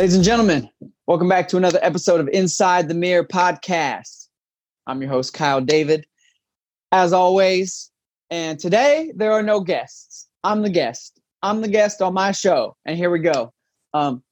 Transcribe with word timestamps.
Ladies 0.00 0.14
and 0.14 0.24
gentlemen, 0.24 0.70
welcome 1.06 1.28
back 1.28 1.46
to 1.48 1.58
another 1.58 1.78
episode 1.82 2.20
of 2.20 2.28
Inside 2.28 2.88
the 2.88 2.94
Mirror 2.94 3.24
podcast. 3.24 4.28
I'm 4.86 5.02
your 5.02 5.10
host, 5.10 5.34
Kyle 5.34 5.60
David, 5.60 6.06
as 6.90 7.12
always. 7.12 7.90
And 8.30 8.58
today, 8.58 9.12
there 9.14 9.32
are 9.32 9.42
no 9.42 9.60
guests. 9.60 10.26
I'm 10.42 10.62
the 10.62 10.70
guest. 10.70 11.20
I'm 11.42 11.60
the 11.60 11.68
guest 11.68 12.00
on 12.00 12.14
my 12.14 12.32
show. 12.32 12.78
And 12.86 12.96
here 12.96 13.10
we 13.10 13.18
go. 13.18 13.52
Um, 13.92 14.22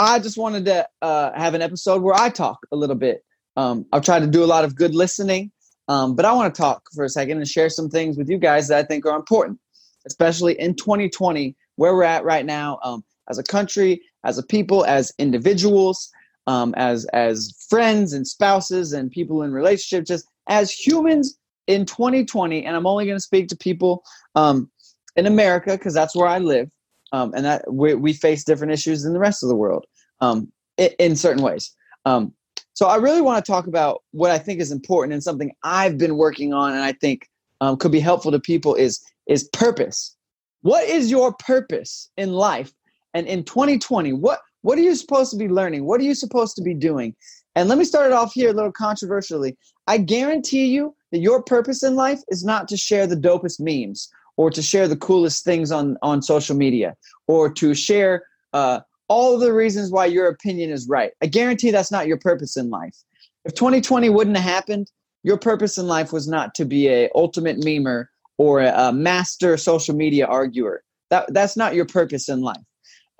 I 0.00 0.18
just 0.18 0.36
wanted 0.36 0.64
to 0.64 0.88
uh, 1.02 1.38
have 1.38 1.54
an 1.54 1.62
episode 1.62 2.02
where 2.02 2.16
I 2.16 2.28
talk 2.28 2.58
a 2.72 2.76
little 2.76 2.96
bit. 2.96 3.22
Um, 3.56 3.86
I've 3.92 4.02
tried 4.02 4.22
to 4.22 4.26
do 4.26 4.42
a 4.42 4.44
lot 4.44 4.64
of 4.64 4.74
good 4.74 4.96
listening, 4.96 5.52
um, 5.86 6.16
but 6.16 6.24
I 6.24 6.32
want 6.32 6.52
to 6.52 6.60
talk 6.60 6.82
for 6.92 7.04
a 7.04 7.08
second 7.08 7.36
and 7.36 7.46
share 7.46 7.70
some 7.70 7.90
things 7.90 8.18
with 8.18 8.28
you 8.28 8.38
guys 8.38 8.66
that 8.66 8.78
I 8.78 8.82
think 8.82 9.06
are 9.06 9.14
important, 9.14 9.60
especially 10.04 10.58
in 10.58 10.74
2020, 10.74 11.54
where 11.76 11.94
we're 11.94 12.02
at 12.02 12.24
right 12.24 12.44
now 12.44 12.80
um, 12.82 13.04
as 13.28 13.38
a 13.38 13.42
country, 13.42 14.00
as 14.24 14.38
a 14.38 14.42
people, 14.42 14.84
as 14.84 15.12
individuals, 15.18 16.10
um, 16.46 16.74
as 16.76 17.04
as 17.06 17.54
friends 17.68 18.12
and 18.12 18.26
spouses 18.26 18.92
and 18.92 19.10
people 19.10 19.42
in 19.42 19.52
relationships, 19.52 20.08
just 20.08 20.26
as 20.48 20.70
humans 20.70 21.38
in 21.66 21.86
2020. 21.86 22.64
And 22.64 22.76
I'm 22.76 22.86
only 22.86 23.04
going 23.04 23.16
to 23.16 23.22
speak 23.22 23.48
to 23.48 23.56
people 23.56 24.02
um, 24.34 24.70
in 25.16 25.26
America 25.26 25.72
because 25.72 25.94
that's 25.94 26.16
where 26.16 26.26
I 26.26 26.38
live, 26.38 26.68
um, 27.12 27.32
and 27.34 27.44
that 27.44 27.72
we, 27.72 27.94
we, 27.94 28.12
face 28.12 28.44
different 28.44 28.72
issues 28.72 29.02
than 29.02 29.12
the 29.12 29.18
rest 29.18 29.42
of 29.42 29.48
the 29.48 29.56
world 29.56 29.86
um, 30.20 30.50
in, 30.76 30.90
in, 30.98 31.16
certain 31.16 31.42
ways. 31.42 31.74
Um, 32.04 32.32
so 32.72 32.86
I 32.86 32.96
really 32.96 33.20
want 33.20 33.44
to 33.44 33.50
talk 33.50 33.66
about 33.66 34.02
what 34.12 34.30
I 34.30 34.38
think 34.38 34.60
is 34.60 34.72
important 34.72 35.12
and 35.12 35.22
something 35.22 35.52
I've 35.62 35.98
been 35.98 36.16
working 36.16 36.52
on, 36.52 36.72
and 36.72 36.82
I 36.82 36.92
think 36.92 37.28
um, 37.60 37.76
could 37.76 37.92
be 37.92 38.00
helpful 38.00 38.32
to 38.32 38.40
people 38.40 38.74
is 38.74 39.00
is 39.26 39.44
purpose. 39.52 40.16
What 40.62 40.88
is 40.88 41.10
your 41.10 41.32
purpose 41.34 42.10
in 42.16 42.32
life? 42.32 42.72
And 43.14 43.26
in 43.26 43.44
2020, 43.44 44.12
what 44.14 44.40
what 44.62 44.78
are 44.78 44.82
you 44.82 44.94
supposed 44.94 45.30
to 45.30 45.38
be 45.38 45.48
learning? 45.48 45.86
What 45.86 46.00
are 46.00 46.04
you 46.04 46.14
supposed 46.14 46.54
to 46.56 46.62
be 46.62 46.74
doing? 46.74 47.14
And 47.54 47.68
let 47.68 47.78
me 47.78 47.84
start 47.84 48.06
it 48.06 48.12
off 48.12 48.32
here 48.34 48.50
a 48.50 48.52
little 48.52 48.72
controversially. 48.72 49.56
I 49.86 49.98
guarantee 49.98 50.66
you 50.66 50.94
that 51.12 51.20
your 51.20 51.42
purpose 51.42 51.82
in 51.82 51.96
life 51.96 52.20
is 52.28 52.44
not 52.44 52.68
to 52.68 52.76
share 52.76 53.06
the 53.06 53.16
dopest 53.16 53.58
memes 53.58 54.08
or 54.36 54.50
to 54.50 54.62
share 54.62 54.86
the 54.86 54.96
coolest 54.96 55.44
things 55.44 55.72
on, 55.72 55.96
on 56.02 56.22
social 56.22 56.56
media 56.56 56.94
or 57.26 57.50
to 57.54 57.74
share 57.74 58.22
uh, 58.52 58.80
all 59.08 59.38
the 59.38 59.52
reasons 59.52 59.90
why 59.90 60.06
your 60.06 60.28
opinion 60.28 60.70
is 60.70 60.88
right. 60.88 61.12
I 61.22 61.26
guarantee 61.26 61.70
that's 61.70 61.90
not 61.90 62.06
your 62.06 62.18
purpose 62.18 62.56
in 62.56 62.70
life. 62.70 62.96
If 63.44 63.54
2020 63.54 64.10
wouldn't 64.10 64.36
have 64.36 64.48
happened, 64.48 64.90
your 65.22 65.38
purpose 65.38 65.76
in 65.76 65.86
life 65.86 66.12
was 66.12 66.28
not 66.28 66.54
to 66.54 66.64
be 66.64 66.88
a 66.88 67.10
ultimate 67.14 67.58
memer 67.58 68.06
or 68.38 68.60
a 68.60 68.92
master 68.92 69.56
social 69.56 69.94
media 69.94 70.26
arguer. 70.26 70.82
That, 71.10 71.32
that's 71.34 71.56
not 71.56 71.74
your 71.74 71.86
purpose 71.86 72.28
in 72.28 72.42
life 72.42 72.62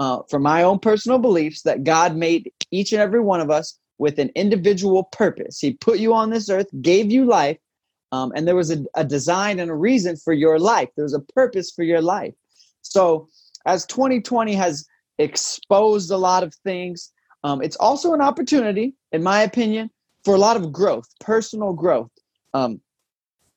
uh, 0.00 0.22
from 0.30 0.42
my 0.42 0.62
own 0.62 0.78
personal 0.78 1.18
beliefs 1.18 1.60
that 1.62 1.84
God 1.84 2.16
made 2.16 2.50
each 2.70 2.92
and 2.92 3.02
every 3.02 3.20
one 3.20 3.42
of 3.42 3.50
us 3.50 3.78
with 3.98 4.18
an 4.18 4.30
individual 4.34 5.04
purpose. 5.04 5.60
He 5.60 5.74
put 5.74 5.98
you 5.98 6.14
on 6.14 6.30
this 6.30 6.48
earth, 6.48 6.68
gave 6.80 7.12
you 7.12 7.26
life, 7.26 7.58
um, 8.10 8.32
and 8.34 8.48
there 8.48 8.56
was 8.56 8.70
a, 8.70 8.82
a 8.94 9.04
design 9.04 9.60
and 9.60 9.70
a 9.70 9.74
reason 9.74 10.16
for 10.16 10.32
your 10.32 10.58
life. 10.58 10.88
There 10.96 11.04
was 11.04 11.12
a 11.12 11.20
purpose 11.20 11.70
for 11.70 11.82
your 11.82 12.00
life. 12.00 12.32
So, 12.80 13.28
as 13.66 13.84
2020 13.86 14.54
has 14.54 14.86
exposed 15.18 16.10
a 16.10 16.16
lot 16.16 16.42
of 16.42 16.54
things, 16.64 17.12
um, 17.44 17.60
it's 17.60 17.76
also 17.76 18.14
an 18.14 18.22
opportunity, 18.22 18.94
in 19.12 19.22
my 19.22 19.42
opinion, 19.42 19.90
for 20.24 20.34
a 20.34 20.38
lot 20.38 20.56
of 20.56 20.72
growth, 20.72 21.08
personal 21.20 21.74
growth. 21.74 22.10
Um, 22.54 22.80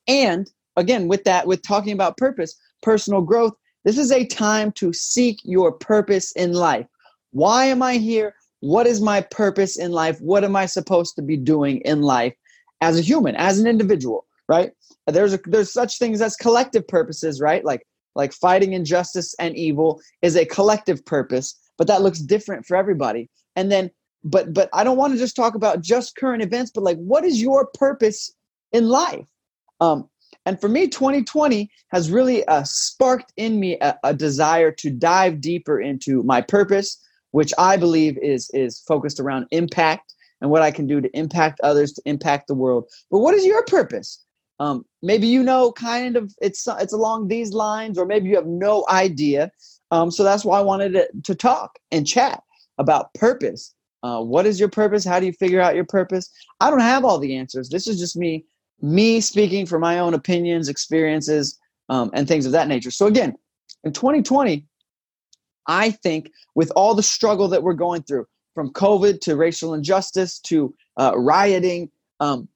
and 0.06 0.50
again, 0.76 1.08
with 1.08 1.24
that, 1.24 1.46
with 1.46 1.62
talking 1.62 1.94
about 1.94 2.18
purpose, 2.18 2.54
personal 2.82 3.22
growth 3.22 3.54
this 3.84 3.98
is 3.98 4.10
a 4.10 4.24
time 4.26 4.72
to 4.72 4.92
seek 4.92 5.40
your 5.44 5.72
purpose 5.72 6.32
in 6.32 6.52
life. 6.52 6.86
Why 7.32 7.66
am 7.66 7.82
I 7.82 7.96
here? 7.96 8.34
What 8.60 8.86
is 8.86 9.00
my 9.00 9.20
purpose 9.20 9.78
in 9.78 9.92
life? 9.92 10.18
What 10.20 10.44
am 10.44 10.56
I 10.56 10.66
supposed 10.66 11.16
to 11.16 11.22
be 11.22 11.36
doing 11.36 11.78
in 11.84 12.00
life 12.00 12.34
as 12.80 12.98
a 12.98 13.02
human, 13.02 13.36
as 13.36 13.58
an 13.58 13.66
individual, 13.66 14.26
right? 14.48 14.72
There's 15.06 15.34
a, 15.34 15.40
there's 15.44 15.72
such 15.72 15.98
things 15.98 16.22
as 16.22 16.36
collective 16.36 16.88
purposes, 16.88 17.40
right? 17.40 17.64
Like 17.64 17.86
like 18.14 18.32
fighting 18.32 18.72
injustice 18.72 19.34
and 19.38 19.56
evil 19.56 20.00
is 20.22 20.36
a 20.36 20.46
collective 20.46 21.04
purpose, 21.04 21.54
but 21.76 21.88
that 21.88 22.02
looks 22.02 22.20
different 22.20 22.64
for 22.64 22.76
everybody. 22.76 23.28
And 23.56 23.70
then 23.70 23.90
but 24.22 24.54
but 24.54 24.70
I 24.72 24.84
don't 24.84 24.96
want 24.96 25.12
to 25.12 25.18
just 25.18 25.36
talk 25.36 25.54
about 25.54 25.82
just 25.82 26.16
current 26.16 26.42
events, 26.42 26.70
but 26.74 26.84
like 26.84 26.96
what 26.98 27.24
is 27.24 27.42
your 27.42 27.66
purpose 27.74 28.32
in 28.72 28.88
life? 28.88 29.26
Um, 29.80 30.08
and 30.46 30.60
for 30.60 30.68
me, 30.68 30.88
2020 30.88 31.70
has 31.88 32.10
really 32.10 32.44
uh, 32.46 32.64
sparked 32.64 33.32
in 33.36 33.60
me 33.60 33.78
a, 33.80 33.98
a, 34.04 34.12
desire 34.12 34.70
to 34.72 34.90
dive 34.90 35.40
deeper 35.40 35.80
into 35.80 36.22
my 36.22 36.40
purpose, 36.42 37.00
which 37.30 37.52
I 37.58 37.76
believe 37.76 38.18
is 38.18 38.50
is 38.52 38.80
focused 38.80 39.20
around 39.20 39.46
impact 39.50 40.14
and 40.40 40.50
what 40.50 40.62
I 40.62 40.70
can 40.70 40.86
do 40.86 41.00
to 41.00 41.08
impact 41.16 41.60
others, 41.62 41.92
to 41.94 42.02
impact 42.04 42.48
the 42.48 42.54
world. 42.54 42.90
But 43.10 43.20
what 43.20 43.34
is 43.34 43.46
your 43.46 43.64
purpose? 43.64 44.22
Um, 44.60 44.84
maybe 45.02 45.26
you 45.26 45.42
know 45.42 45.72
kind 45.72 46.16
of 46.16 46.32
it's 46.40 46.68
it's 46.78 46.92
along 46.92 47.28
these 47.28 47.52
lines, 47.52 47.98
or 47.98 48.04
maybe 48.04 48.28
you 48.28 48.36
have 48.36 48.46
no 48.46 48.84
idea. 48.88 49.50
Um, 49.90 50.10
so 50.10 50.24
that's 50.24 50.44
why 50.44 50.58
I 50.58 50.62
wanted 50.62 50.92
to, 50.92 51.08
to 51.24 51.34
talk 51.34 51.78
and 51.90 52.06
chat 52.06 52.42
about 52.78 53.14
purpose. 53.14 53.74
Uh, 54.02 54.20
what 54.20 54.44
is 54.44 54.60
your 54.60 54.68
purpose? 54.68 55.04
How 55.04 55.18
do 55.18 55.24
you 55.24 55.32
figure 55.32 55.62
out 55.62 55.74
your 55.74 55.86
purpose? 55.86 56.30
I 56.60 56.70
don't 56.70 56.80
have 56.80 57.04
all 57.04 57.18
the 57.18 57.36
answers. 57.36 57.70
This 57.70 57.86
is 57.86 57.98
just 57.98 58.16
me 58.16 58.44
me 58.84 59.18
speaking 59.20 59.64
for 59.64 59.78
my 59.78 59.98
own 59.98 60.12
opinions, 60.12 60.68
experiences, 60.68 61.58
um, 61.88 62.10
and 62.12 62.28
things 62.28 62.44
of 62.44 62.52
that 62.52 62.68
nature. 62.68 62.90
So, 62.90 63.06
again, 63.06 63.34
in 63.82 63.92
2020, 63.92 64.66
I 65.66 65.90
think 65.90 66.30
with 66.54 66.70
all 66.76 66.94
the 66.94 67.02
struggle 67.02 67.48
that 67.48 67.62
we're 67.62 67.72
going 67.72 68.02
through, 68.02 68.26
from 68.54 68.70
COVID 68.70 69.20
to 69.22 69.36
racial 69.36 69.74
injustice 69.74 70.38
to 70.40 70.72
uh, 71.00 71.12
rioting 71.16 71.90
um, 72.20 72.46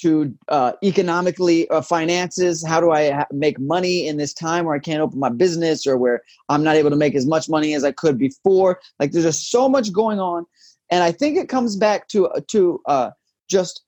to 0.00 0.32
uh, 0.48 0.72
economically 0.84 1.68
uh, 1.70 1.80
finances, 1.80 2.64
how 2.64 2.80
do 2.80 2.92
I 2.92 3.10
ha- 3.10 3.26
make 3.32 3.58
money 3.58 4.06
in 4.06 4.18
this 4.18 4.32
time 4.32 4.66
where 4.66 4.76
I 4.76 4.78
can't 4.78 5.00
open 5.00 5.18
my 5.18 5.30
business 5.30 5.86
or 5.86 5.96
where 5.96 6.22
I'm 6.48 6.62
not 6.62 6.76
able 6.76 6.90
to 6.90 6.96
make 6.96 7.16
as 7.16 7.26
much 7.26 7.48
money 7.48 7.74
as 7.74 7.82
I 7.82 7.90
could 7.90 8.18
before? 8.18 8.78
Like, 9.00 9.10
there's 9.10 9.24
just 9.24 9.50
so 9.50 9.68
much 9.68 9.92
going 9.92 10.20
on, 10.20 10.44
and 10.90 11.02
I 11.02 11.12
think 11.12 11.38
it 11.38 11.48
comes 11.48 11.76
back 11.76 12.08
to 12.08 12.28
to 12.48 12.80
uh, 12.86 13.10
just 13.48 13.82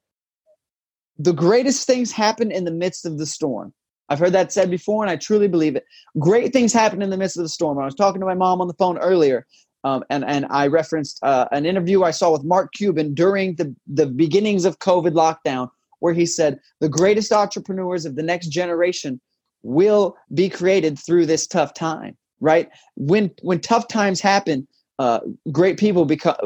the 1.20 1.34
greatest 1.34 1.86
things 1.86 2.10
happen 2.10 2.50
in 2.50 2.64
the 2.64 2.70
midst 2.70 3.04
of 3.04 3.18
the 3.18 3.26
storm. 3.26 3.74
I've 4.08 4.18
heard 4.18 4.32
that 4.32 4.52
said 4.52 4.70
before, 4.70 5.04
and 5.04 5.10
I 5.10 5.16
truly 5.16 5.48
believe 5.48 5.76
it. 5.76 5.84
Great 6.18 6.52
things 6.52 6.72
happen 6.72 7.02
in 7.02 7.10
the 7.10 7.16
midst 7.16 7.36
of 7.36 7.42
the 7.42 7.48
storm. 7.48 7.78
I 7.78 7.84
was 7.84 7.94
talking 7.94 8.20
to 8.20 8.26
my 8.26 8.34
mom 8.34 8.60
on 8.60 8.68
the 8.68 8.74
phone 8.74 8.98
earlier, 8.98 9.46
um, 9.84 10.02
and 10.08 10.24
and 10.24 10.46
I 10.48 10.66
referenced 10.66 11.22
uh, 11.22 11.46
an 11.52 11.66
interview 11.66 12.02
I 12.02 12.10
saw 12.10 12.32
with 12.32 12.42
Mark 12.42 12.72
Cuban 12.72 13.12
during 13.12 13.54
the 13.56 13.74
the 13.86 14.06
beginnings 14.06 14.64
of 14.64 14.78
COVID 14.78 15.12
lockdown, 15.12 15.68
where 16.00 16.14
he 16.14 16.24
said 16.24 16.58
the 16.80 16.88
greatest 16.88 17.32
entrepreneurs 17.32 18.06
of 18.06 18.16
the 18.16 18.22
next 18.22 18.48
generation 18.48 19.20
will 19.62 20.16
be 20.32 20.48
created 20.48 20.98
through 20.98 21.26
this 21.26 21.46
tough 21.46 21.74
time. 21.74 22.16
Right 22.40 22.70
when 22.96 23.30
when 23.42 23.60
tough 23.60 23.88
times 23.88 24.20
happen, 24.20 24.66
uh, 25.00 25.20
great 25.50 25.78
people 25.78 26.04
become 26.04 26.36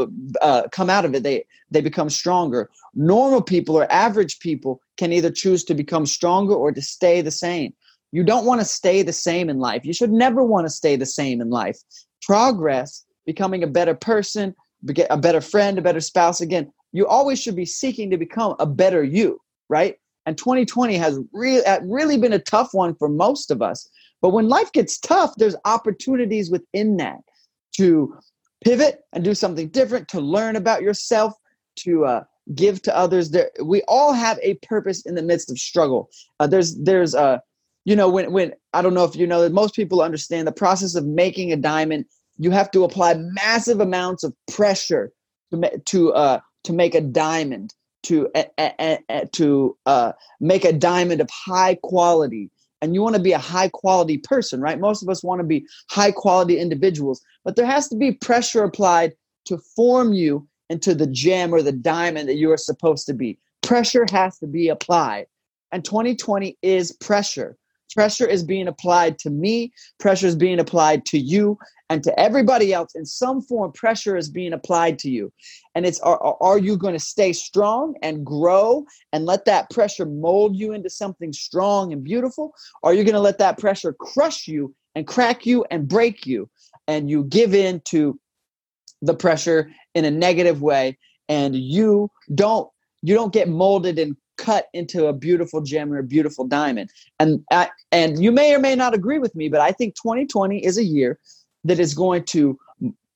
uh, 0.41 0.63
come 0.71 0.89
out 0.89 1.05
of 1.05 1.13
it. 1.13 1.25
They 1.25 1.45
they 1.73 1.81
become 1.81 2.09
stronger. 2.09 2.71
Normal 2.95 3.43
people 3.43 3.77
or 3.77 3.91
average 3.91 4.39
people 4.39 4.81
can 4.97 5.13
either 5.13 5.29
choose 5.29 5.65
to 5.65 5.75
become 5.75 6.07
stronger 6.07 6.55
or 6.55 6.71
to 6.71 6.81
stay 6.81 7.21
the 7.21 7.33
same. 7.33 7.75
You 8.13 8.23
don't 8.23 8.47
want 8.47 8.61
to 8.61 8.65
stay 8.65 9.03
the 9.03 9.13
same 9.13 9.51
in 9.51 9.59
life. 9.59 9.85
You 9.85 9.93
should 9.93 10.13
never 10.13 10.45
want 10.45 10.67
to 10.67 10.71
stay 10.71 10.95
the 10.95 11.05
same 11.05 11.41
in 11.41 11.51
life. 11.51 11.81
Progress, 12.23 13.05
becoming 13.27 13.65
a 13.65 13.67
better 13.67 13.93
person, 13.93 14.55
a 15.11 15.17
better 15.17 15.41
friend, 15.41 15.77
a 15.77 15.83
better 15.83 16.01
spouse. 16.01 16.41
Again, 16.41 16.73
you 16.93 17.09
always 17.09 17.43
should 17.43 17.57
be 17.57 17.67
seeking 17.67 18.09
to 18.11 18.17
become 18.17 18.55
a 18.61 18.67
better 18.67 19.03
you, 19.03 19.41
right? 19.69 19.97
And 20.27 20.39
2020 20.39 20.97
has 20.97 21.19
really 21.33 21.65
really 21.83 22.19
been 22.19 22.33
a 22.33 22.39
tough 22.39 22.73
one 22.73 22.95
for 22.95 23.09
most 23.09 23.51
of 23.51 23.63
us. 23.63 23.89
But 24.23 24.31
when 24.31 24.49
life 24.49 24.71
gets 24.71 24.97
tough, 25.01 25.35
there's 25.39 25.57
opportunities 25.65 26.53
within 26.53 26.99
that 26.99 27.19
to 27.79 28.17
pivot 28.65 29.01
and 29.13 29.23
do 29.23 29.35
something 29.35 29.69
different, 29.69 30.09
to 30.09 30.21
learn 30.21 30.57
about 30.57 30.83
yourself, 30.83 31.35
to 31.77 32.05
uh, 32.05 32.25
give 32.55 32.83
to 32.83 32.97
others. 32.97 33.31
There, 33.31 33.51
we 33.63 33.83
all 33.87 34.13
have 34.13 34.39
a 34.43 34.55
purpose 34.55 35.03
in 35.07 35.15
the 35.15 35.23
midst 35.23 35.51
of 35.51 35.59
struggle. 35.59 36.11
Uh, 36.41 36.47
there's, 36.47 36.77
there's, 36.77 37.15
uh, 37.15 37.39
you 37.85 37.95
know, 37.95 38.09
when, 38.09 38.33
when 38.33 38.53
I 38.73 38.83
don't 38.83 38.95
know 38.95 39.05
if 39.05 39.15
you 39.15 39.27
know 39.27 39.43
that 39.43 39.53
most 39.53 39.75
people 39.75 40.01
understand 40.01 40.47
the 40.47 40.53
process 40.53 40.95
of 40.95 41.05
making 41.05 41.53
a 41.53 41.57
diamond. 41.57 42.07
You 42.39 42.51
have 42.51 42.71
to 42.73 42.83
apply 42.83 43.15
massive 43.15 43.81
amounts 43.81 44.25
of 44.25 44.35
pressure 44.51 45.13
to 45.53 45.79
to 45.85 46.13
uh, 46.13 46.41
to 46.65 46.73
make 46.73 46.95
a 46.95 47.01
diamond 47.01 47.75
to 48.05 48.29
uh, 48.35 48.97
to 49.33 49.77
uh, 49.87 50.13
make 50.41 50.65
a 50.65 50.73
diamond 50.73 51.21
of 51.21 51.29
high 51.31 51.77
quality 51.83 52.51
and 52.81 52.95
you 52.95 53.03
want 53.03 53.17
to 53.17 53.23
be 53.23 53.33
a 53.33 53.39
high 53.39 53.69
quality 53.69 54.19
person, 54.19 54.61
right? 54.61 54.79
Most 54.79 55.03
of 55.03 55.09
us 55.09 55.25
want 55.25 55.41
to 55.41 55.47
be 55.47 55.67
high 55.91 56.13
quality 56.13 56.59
individuals, 56.59 57.23
but 57.45 57.57
there 57.57 57.67
has 57.67 57.89
to 57.89 57.97
be 57.97 58.13
pressure 58.13 58.65
applied 58.65 59.15
to 59.47 59.59
form 59.59 60.13
you 60.13 60.47
into 60.71 60.95
the 60.95 61.07
gem 61.07 61.55
or 61.55 61.63
the 61.63 61.73
diamond 61.73 62.29
that 62.29 62.37
you 62.37 62.51
are 62.51 62.57
supposed 62.57 63.07
to 63.07 63.15
be. 63.15 63.39
Pressure 63.63 64.07
has 64.11 64.39
to 64.39 64.47
be 64.47 64.69
applied. 64.69 65.27
And 65.73 65.85
2020 65.85 66.57
is 66.63 66.93
pressure. 66.93 67.57
Pressure 67.95 68.27
is 68.27 68.43
being 68.43 68.69
applied 68.69 69.19
to 69.21 69.31
me, 69.31 69.73
pressure 70.01 70.27
is 70.27 70.37
being 70.37 70.59
applied 70.59 71.05
to 71.07 71.19
you. 71.19 71.59
And 71.95 72.03
to 72.03 72.19
everybody 72.19 72.73
else 72.73 72.97
in 72.97 73.07
some 73.07 73.41
form 73.41 73.71
pressure 73.71 74.17
is 74.17 74.29
being 74.29 74.53
applied 74.53 74.99
to 74.99 75.09
you. 75.09 75.33
And 75.77 75.87
it's 75.87 76.01
are, 76.01 76.37
are 76.41 76.59
you 76.59 76.77
going 76.77 76.95
to 76.95 76.99
stay 76.99 77.33
strong 77.33 77.95
and 78.03 78.27
grow 78.27 78.85
and 79.13 79.27
let 79.27 79.45
that 79.45 79.71
pressure 79.71 80.05
mold 80.05 80.57
you 80.57 80.73
into 80.73 80.91
something 80.91 81.33
strong 81.33 81.93
and 81.93 82.03
beautiful? 82.03 82.53
Or 82.83 82.91
are 82.91 82.95
you 82.95 83.05
going 83.05 83.15
to 83.15 83.21
let 83.21 83.39
that 83.39 83.59
pressure 83.59 83.93
crush 83.93 84.49
you 84.49 84.75
and 84.97 85.07
crack 85.07 85.47
you 85.47 85.65
and 85.71 85.87
break 85.87 86.27
you? 86.27 86.51
And 86.89 87.09
you 87.09 87.23
give 87.23 87.55
in 87.55 87.81
to 87.85 88.19
the 89.01 89.15
pressure 89.15 89.71
in 89.95 90.05
a 90.05 90.11
negative 90.11 90.63
way 90.63 90.99
and 91.29 91.55
you 91.55 92.11
don't 92.35 92.69
you 93.03 93.15
don't 93.15 93.33
get 93.33 93.49
molded 93.49 94.01
and 94.01 94.17
cut 94.37 94.67
into 94.73 95.07
a 95.07 95.13
beautiful 95.13 95.61
gem 95.61 95.93
or 95.93 95.99
a 95.99 96.03
beautiful 96.03 96.45
diamond. 96.45 96.91
And 97.21 97.45
I, 97.53 97.71
and 97.93 98.21
you 98.21 98.33
may 98.33 98.53
or 98.53 98.59
may 98.59 98.75
not 98.75 98.95
agree 98.95 99.21
with 99.21 99.37
me 99.37 99.49
but 99.49 99.61
i 99.61 99.71
think 99.71 99.95
2020 99.95 100.65
is 100.65 100.77
a 100.77 100.85
year 100.85 101.21
that 101.65 101.79
is 101.79 101.95
going 101.95 102.25
to 102.25 102.59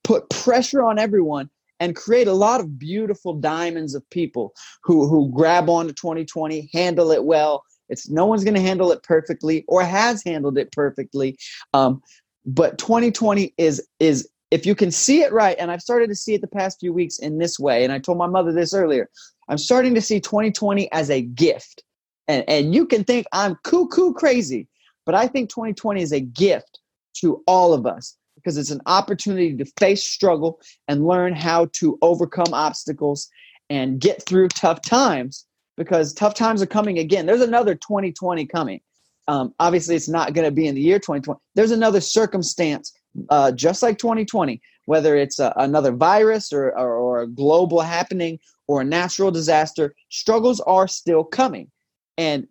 put 0.03 0.29
pressure 0.29 0.83
on 0.83 0.99
everyone 0.99 1.49
and 1.79 1.95
create 1.95 2.27
a 2.27 2.33
lot 2.33 2.59
of 2.59 2.77
beautiful 2.77 3.33
diamonds 3.33 3.95
of 3.95 4.09
people 4.09 4.53
who 4.83 5.07
who 5.07 5.31
grab 5.31 5.69
on 5.69 5.87
to 5.87 5.93
2020 5.93 6.69
handle 6.73 7.11
it 7.11 7.23
well. 7.23 7.63
It's 7.89 8.09
no 8.09 8.25
one's 8.25 8.43
going 8.43 8.55
to 8.55 8.61
handle 8.61 8.91
it 8.91 9.01
perfectly 9.03 9.65
or 9.67 9.83
has 9.83 10.23
handled 10.23 10.57
it 10.57 10.71
perfectly 10.71 11.37
um, 11.73 12.01
but 12.45 12.77
2020 12.77 13.53
is 13.57 13.85
is 13.99 14.27
if 14.51 14.65
you 14.65 14.73
can 14.73 14.91
see 14.91 15.21
it 15.21 15.31
right 15.31 15.55
and 15.59 15.71
i've 15.71 15.81
started 15.81 16.07
to 16.09 16.15
see 16.15 16.33
it 16.33 16.41
the 16.41 16.47
past 16.47 16.79
few 16.79 16.91
weeks 16.91 17.19
in 17.19 17.37
this 17.37 17.59
way 17.59 17.83
and 17.83 17.93
i 17.93 17.99
told 17.99 18.17
my 18.17 18.27
mother 18.27 18.51
this 18.51 18.73
earlier 18.73 19.09
i'm 19.49 19.57
starting 19.57 19.93
to 19.93 20.01
see 20.01 20.19
2020 20.19 20.91
as 20.91 21.09
a 21.09 21.21
gift. 21.21 21.83
And 22.27 22.43
and 22.47 22.73
you 22.73 22.85
can 22.85 23.03
think 23.03 23.27
i'm 23.33 23.55
cuckoo 23.63 24.13
crazy 24.13 24.67
but 25.05 25.15
i 25.15 25.27
think 25.27 25.49
2020 25.49 26.01
is 26.01 26.11
a 26.11 26.19
gift 26.19 26.79
to 27.15 27.43
all 27.45 27.73
of 27.73 27.85
us 27.85 28.17
because 28.39 28.57
it's 28.57 28.71
an 28.71 28.81
opportunity 28.85 29.55
to 29.55 29.65
face 29.79 30.03
struggle 30.03 30.59
and 30.87 31.05
learn 31.05 31.33
how 31.33 31.65
to 31.73 31.97
overcome 32.01 32.53
obstacles 32.53 33.29
and 33.69 33.99
get 33.99 34.23
through 34.25 34.47
tough 34.49 34.81
times 34.81 35.45
because 35.77 36.13
tough 36.13 36.33
times 36.33 36.61
are 36.61 36.67
coming 36.67 36.99
again. 36.99 37.25
There's 37.25 37.41
another 37.41 37.75
2020 37.75 38.45
coming. 38.47 38.81
Um, 39.27 39.53
obviously 39.59 39.95
it's 39.95 40.09
not 40.09 40.33
going 40.33 40.45
to 40.45 40.51
be 40.51 40.65
in 40.65 40.73
the 40.73 40.81
year 40.81 40.97
2020 40.97 41.39
there's 41.53 41.69
another 41.69 42.01
circumstance 42.01 42.91
uh, 43.29 43.51
just 43.51 43.81
like 43.81 43.97
2020, 43.97 44.61
whether 44.85 45.15
it's 45.15 45.39
a, 45.39 45.53
another 45.57 45.91
virus 45.91 46.53
or, 46.53 46.69
or, 46.77 46.95
or, 46.95 47.21
a 47.21 47.27
global 47.27 47.81
happening 47.81 48.39
or 48.67 48.81
a 48.81 48.85
natural 48.85 49.31
disaster, 49.31 49.93
struggles 50.09 50.59
are 50.61 50.87
still 50.87 51.23
coming. 51.23 51.69
And 52.17 52.47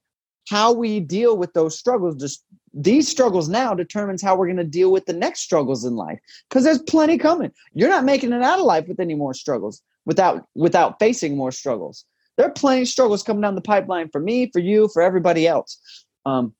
how 0.48 0.72
we 0.72 1.00
deal 1.00 1.36
with 1.36 1.52
those 1.52 1.78
struggles, 1.78 2.16
just 2.16 2.42
these 2.72 3.08
struggles 3.08 3.48
now 3.48 3.74
determines 3.74 4.22
how 4.22 4.36
we're 4.36 4.46
going 4.46 4.56
to 4.56 4.64
deal 4.64 4.92
with 4.92 5.06
the 5.06 5.12
next 5.12 5.40
struggles 5.40 5.84
in 5.84 5.96
life. 5.96 6.18
Because 6.48 6.64
there's 6.64 6.82
plenty 6.82 7.18
coming. 7.18 7.52
You're 7.74 7.88
not 7.88 8.04
making 8.04 8.32
it 8.32 8.42
out 8.42 8.58
of 8.58 8.64
life 8.64 8.88
with 8.88 9.00
any 9.00 9.14
more 9.14 9.34
struggles 9.34 9.82
without 10.04 10.46
without 10.54 10.98
facing 10.98 11.36
more 11.36 11.52
struggles. 11.52 12.04
There 12.36 12.46
are 12.46 12.52
plenty 12.52 12.82
of 12.82 12.88
struggles 12.88 13.22
coming 13.22 13.42
down 13.42 13.56
the 13.56 13.60
pipeline 13.60 14.08
for 14.10 14.20
me, 14.20 14.50
for 14.52 14.60
you, 14.60 14.88
for 14.88 15.02
everybody 15.02 15.46
else. 15.46 15.80
Um, 16.24 16.54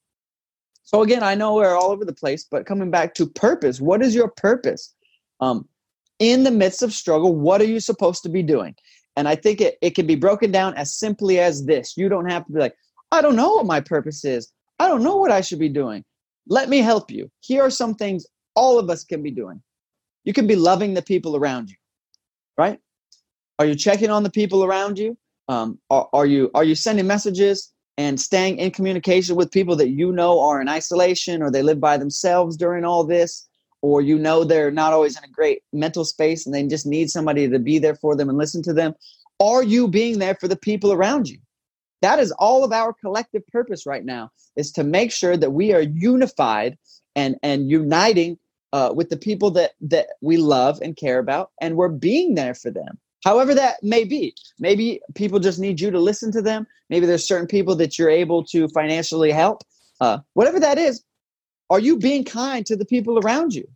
so 0.83 1.03
again, 1.03 1.23
I 1.23 1.35
know 1.35 1.55
we're 1.55 1.77
all 1.77 1.91
over 1.91 2.05
the 2.05 2.13
place, 2.13 2.45
but 2.51 2.67
coming 2.67 2.91
back 2.91 3.15
to 3.15 3.27
purpose, 3.27 3.81
what 3.81 4.03
is 4.03 4.15
your 4.15 4.29
purpose? 4.29 4.95
Um, 5.41 5.69
in 6.19 6.43
the 6.43 6.51
midst 6.51 6.83
of 6.83 6.93
struggle, 6.93 7.35
what 7.35 7.61
are 7.61 7.67
you 7.67 7.79
supposed 7.79 8.23
to 8.25 8.29
be 8.29 8.43
doing? 8.43 8.75
And 9.17 9.29
I 9.29 9.37
think 9.37 9.61
it, 9.61 9.79
it 9.83 9.95
can 9.95 10.07
be 10.07 10.15
broken 10.15 10.51
down 10.51 10.75
as 10.75 10.95
simply 10.95 11.39
as 11.39 11.67
this. 11.67 11.97
You 11.97 12.09
don't 12.09 12.31
have 12.31 12.47
to 12.47 12.53
be 12.53 12.59
like, 12.59 12.77
I 13.13 13.21
don't 13.21 13.37
know 13.37 13.55
what 13.55 13.67
my 13.67 13.81
purpose 13.81 14.25
is. 14.25 14.53
I 14.79 14.89
don't 14.89 15.03
know 15.03 15.17
what 15.17 15.31
I 15.31 15.41
should 15.41 15.59
be 15.59 15.69
doing. 15.69 16.05
Let 16.47 16.69
me 16.69 16.79
help 16.79 17.11
you. 17.11 17.31
Here 17.41 17.63
are 17.63 17.71
some 17.71 17.95
things 17.95 18.27
all 18.55 18.79
of 18.79 18.89
us 18.91 19.05
can 19.05 19.23
be 19.23 19.31
doing. 19.31 19.63
You 20.25 20.33
can 20.33 20.47
be 20.47 20.57
loving 20.57 20.95
the 20.95 21.03
people 21.03 21.37
around 21.37 21.71
you, 21.71 21.77
right? 22.57 22.79
Are 23.59 23.67
you 23.67 23.75
checking 23.75 24.11
on 24.11 24.23
the 24.23 24.31
people 24.31 24.65
around 24.65 24.99
you? 24.99 25.17
Um, 25.49 25.79
are, 25.91 26.09
are 26.13 26.27
you 26.27 26.51
are 26.55 26.65
you 26.65 26.75
sending 26.75 27.07
messages? 27.07 27.73
and 27.99 28.21
staying 28.21 28.59
in 28.59 28.71
communication 28.71 29.35
with 29.35 29.51
people 29.51 29.75
that 29.75 29.91
you 29.91 30.13
know 30.13 30.41
are 30.41 30.61
in 30.61 30.69
isolation 30.69 31.43
or 31.43 31.51
they 31.51 31.63
live 31.63 31.81
by 31.81 31.99
themselves 31.99 32.57
during 32.57 32.85
all 32.85 33.05
this 33.05 33.49
or 33.83 34.01
you 34.01 34.19
know 34.19 34.45
they're 34.45 34.71
not 34.71 34.93
always 34.93 35.19
in 35.19 35.25
a 35.25 35.29
great 35.29 35.63
mental 35.73 36.05
space 36.05 36.47
and 36.47 36.55
they 36.55 36.65
just 36.67 36.87
need 36.87 37.11
somebody 37.11 37.49
to 37.49 37.59
be 37.59 37.79
there 37.79 37.97
for 37.97 38.17
them 38.17 38.29
and 38.29 38.39
listen 38.39 38.63
to 38.63 38.73
them 38.73 38.95
are 39.41 39.63
you 39.63 39.89
being 39.89 40.19
there 40.19 40.37
for 40.37 40.49
the 40.49 40.57
people 40.57 40.93
around 40.93 41.29
you 41.29 41.39
that 42.03 42.19
is 42.19 42.33
all 42.33 42.65
of 42.65 42.73
our 42.73 42.93
collective 42.93 43.47
purpose 43.49 43.87
right 43.87 44.05
now 44.05 44.31
is 44.57 44.71
to 44.73 44.85
make 44.85 45.13
sure 45.13 45.37
that 45.37 45.51
we 45.51 45.73
are 45.73 45.83
unified 45.83 46.77
and 47.17 47.37
and 47.43 47.71
uniting 47.71 48.39
uh, 48.73 48.93
with 48.95 49.09
the 49.09 49.17
people 49.17 49.51
that 49.51 49.73
that 49.81 50.09
we 50.21 50.37
love 50.37 50.79
and 50.83 50.97
care 50.97 51.19
about 51.19 51.51
and 51.61 51.77
we're 51.77 51.89
being 51.89 52.35
there 52.35 52.55
for 52.55 52.71
them 52.71 52.99
however 53.25 53.55
that 53.55 53.83
may 53.83 54.05
be. 54.05 54.35
Maybe 54.59 55.01
people 55.15 55.39
just 55.39 55.59
need 55.59 55.81
you 55.81 55.91
to 55.91 56.01
listen 56.01 56.33
to 56.33 56.43
them. 56.43 56.67
Maybe 56.91 57.07
there's 57.07 57.27
certain 57.27 57.47
people 57.47 57.75
that 57.77 57.99
you're 57.99 58.11
able 58.11 58.45
to 58.45 58.69
financially 58.69 59.31
help. 59.31 59.63
Uh, 60.01 60.19
whatever 60.35 60.61
that 60.61 60.79
is, 60.79 61.03
are 61.71 61.81
you 61.81 61.99
being 61.99 62.25
kind 62.25 62.65
to 62.67 62.77
the 62.77 62.85
people 62.85 63.19
around 63.19 63.55
you? 63.55 63.69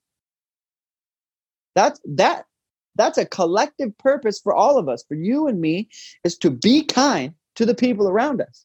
That's 1.75 2.01
that 2.05 2.47
that's 2.95 3.19
a 3.19 3.27
collective 3.27 3.97
purpose 3.99 4.39
for 4.39 4.55
all 4.55 4.79
of 4.79 4.89
us, 4.89 5.03
for 5.09 5.15
you 5.15 5.47
and 5.49 5.61
me, 5.61 5.89
is 6.25 6.37
to 6.39 6.51
be 6.51 6.85
kind 6.85 7.35
to 7.57 7.67
the 7.67 7.75
people 7.75 8.09
around 8.09 8.41
us. 8.41 8.65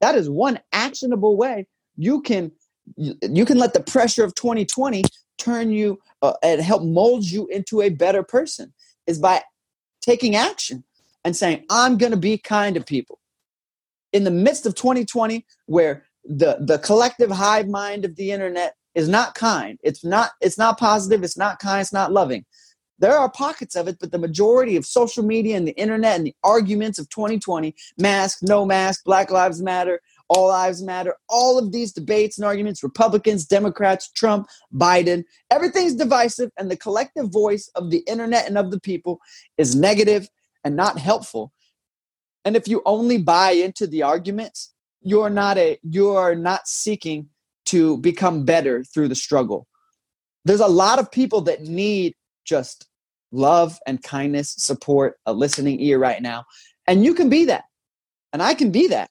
That 0.00 0.14
is 0.14 0.28
one 0.28 0.60
actionable 0.72 1.36
way 1.36 1.66
you 1.96 2.20
can 2.20 2.52
you 2.96 3.44
can 3.44 3.58
let 3.58 3.74
the 3.74 3.80
pressure 3.80 4.22
of 4.22 4.34
2020 4.36 5.02
turn 5.38 5.72
you 5.72 5.98
uh, 6.22 6.34
and 6.42 6.60
help 6.60 6.82
mold 6.84 7.24
you 7.24 7.46
into 7.48 7.82
a 7.82 7.88
better 7.88 8.22
person 8.22 8.72
is 9.08 9.18
by 9.18 9.42
taking 10.00 10.36
action 10.36 10.84
and 11.24 11.36
saying, 11.36 11.64
I'm 11.68 11.98
going 11.98 12.12
to 12.12 12.18
be 12.18 12.38
kind 12.38 12.76
to 12.76 12.80
people. 12.80 13.18
In 14.12 14.22
the 14.22 14.30
midst 14.30 14.66
of 14.66 14.76
2020, 14.76 15.44
where 15.66 16.04
the, 16.24 16.58
the 16.60 16.78
collective 16.78 17.30
hive 17.30 17.66
mind 17.68 18.04
of 18.04 18.14
the 18.14 18.30
internet 18.30 18.76
is 18.94 19.08
not 19.08 19.34
kind, 19.34 19.78
it's 19.82 20.04
not, 20.04 20.30
it's 20.40 20.56
not 20.56 20.78
positive, 20.78 21.24
it's 21.24 21.36
not 21.36 21.58
kind, 21.58 21.80
it's 21.80 21.92
not 21.92 22.12
loving. 22.12 22.44
There 22.98 23.16
are 23.16 23.30
pockets 23.30 23.76
of 23.76 23.88
it, 23.88 23.98
but 24.00 24.10
the 24.10 24.18
majority 24.18 24.76
of 24.76 24.86
social 24.86 25.22
media 25.22 25.56
and 25.56 25.68
the 25.68 25.76
internet 25.76 26.16
and 26.16 26.26
the 26.26 26.34
arguments 26.42 26.98
of 26.98 27.08
2020, 27.10 27.74
mask, 27.98 28.38
no 28.42 28.64
mask, 28.64 29.04
Black 29.04 29.30
Lives 29.30 29.62
Matter, 29.62 30.00
all 30.28 30.48
lives 30.48 30.82
matter, 30.82 31.14
all 31.28 31.58
of 31.58 31.72
these 31.72 31.92
debates 31.92 32.38
and 32.38 32.44
arguments, 32.44 32.82
Republicans, 32.82 33.46
Democrats, 33.46 34.10
Trump, 34.10 34.48
Biden, 34.74 35.24
everything's 35.50 35.94
divisive, 35.94 36.50
and 36.58 36.70
the 36.70 36.76
collective 36.76 37.30
voice 37.30 37.70
of 37.74 37.90
the 37.90 37.98
internet 38.08 38.46
and 38.46 38.58
of 38.58 38.70
the 38.70 38.80
people 38.80 39.20
is 39.56 39.76
negative 39.76 40.28
and 40.64 40.74
not 40.74 40.98
helpful. 40.98 41.52
And 42.44 42.56
if 42.56 42.68
you 42.68 42.82
only 42.84 43.18
buy 43.18 43.52
into 43.52 43.86
the 43.86 44.02
arguments, 44.02 44.72
you're 45.00 45.30
not 45.30 45.58
a 45.58 45.78
you're 45.82 46.34
not 46.34 46.66
seeking 46.66 47.28
to 47.66 47.98
become 47.98 48.44
better 48.44 48.84
through 48.84 49.08
the 49.08 49.14
struggle. 49.14 49.66
There's 50.44 50.60
a 50.60 50.68
lot 50.68 50.98
of 50.98 51.10
people 51.10 51.40
that 51.42 51.62
need 51.62 52.14
just 52.46 52.86
love 53.32 53.78
and 53.86 54.02
kindness, 54.02 54.54
support, 54.56 55.16
a 55.26 55.32
listening 55.32 55.80
ear 55.80 55.98
right 55.98 56.22
now. 56.22 56.44
And 56.86 57.04
you 57.04 57.12
can 57.12 57.28
be 57.28 57.44
that. 57.46 57.64
And 58.32 58.42
I 58.42 58.54
can 58.54 58.70
be 58.70 58.86
that. 58.88 59.10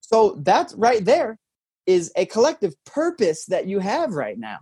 So 0.00 0.38
that 0.42 0.72
right 0.76 1.04
there 1.04 1.38
is 1.86 2.12
a 2.16 2.26
collective 2.26 2.74
purpose 2.84 3.46
that 3.46 3.66
you 3.66 3.78
have 3.78 4.12
right 4.12 4.38
now. 4.38 4.58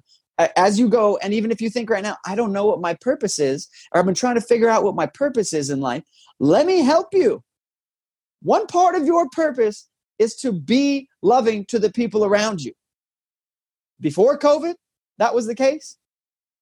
As 0.56 0.78
you 0.78 0.88
go, 0.88 1.16
and 1.18 1.32
even 1.32 1.50
if 1.50 1.61
you 1.61 1.70
think 1.70 1.88
right 1.88 2.02
now, 2.02 2.16
I 2.26 2.34
don't 2.34 2.52
know 2.52 2.66
what 2.66 2.80
my 2.80 2.94
purpose 2.94 3.38
is, 3.38 3.68
or 3.92 4.00
I've 4.00 4.06
been 4.06 4.14
trying 4.14 4.34
to 4.34 4.40
figure 4.40 4.68
out 4.68 4.82
what 4.82 4.96
my 4.96 5.06
purpose 5.06 5.52
is 5.52 5.70
in 5.70 5.80
life, 5.80 6.02
let 6.40 6.66
me 6.66 6.80
help 6.80 7.08
you. 7.12 7.42
One 8.42 8.66
part 8.66 8.94
of 8.94 9.06
your 9.06 9.28
purpose 9.30 9.88
is 10.18 10.37
to 10.37 10.52
be 10.52 11.08
loving 11.23 11.64
to 11.66 11.78
the 11.78 11.90
people 11.90 12.25
around 12.25 12.61
you. 12.61 12.73
Before 14.00 14.38
COVID, 14.38 14.75
that 15.18 15.34
was 15.34 15.46
the 15.46 15.54
case. 15.54 15.96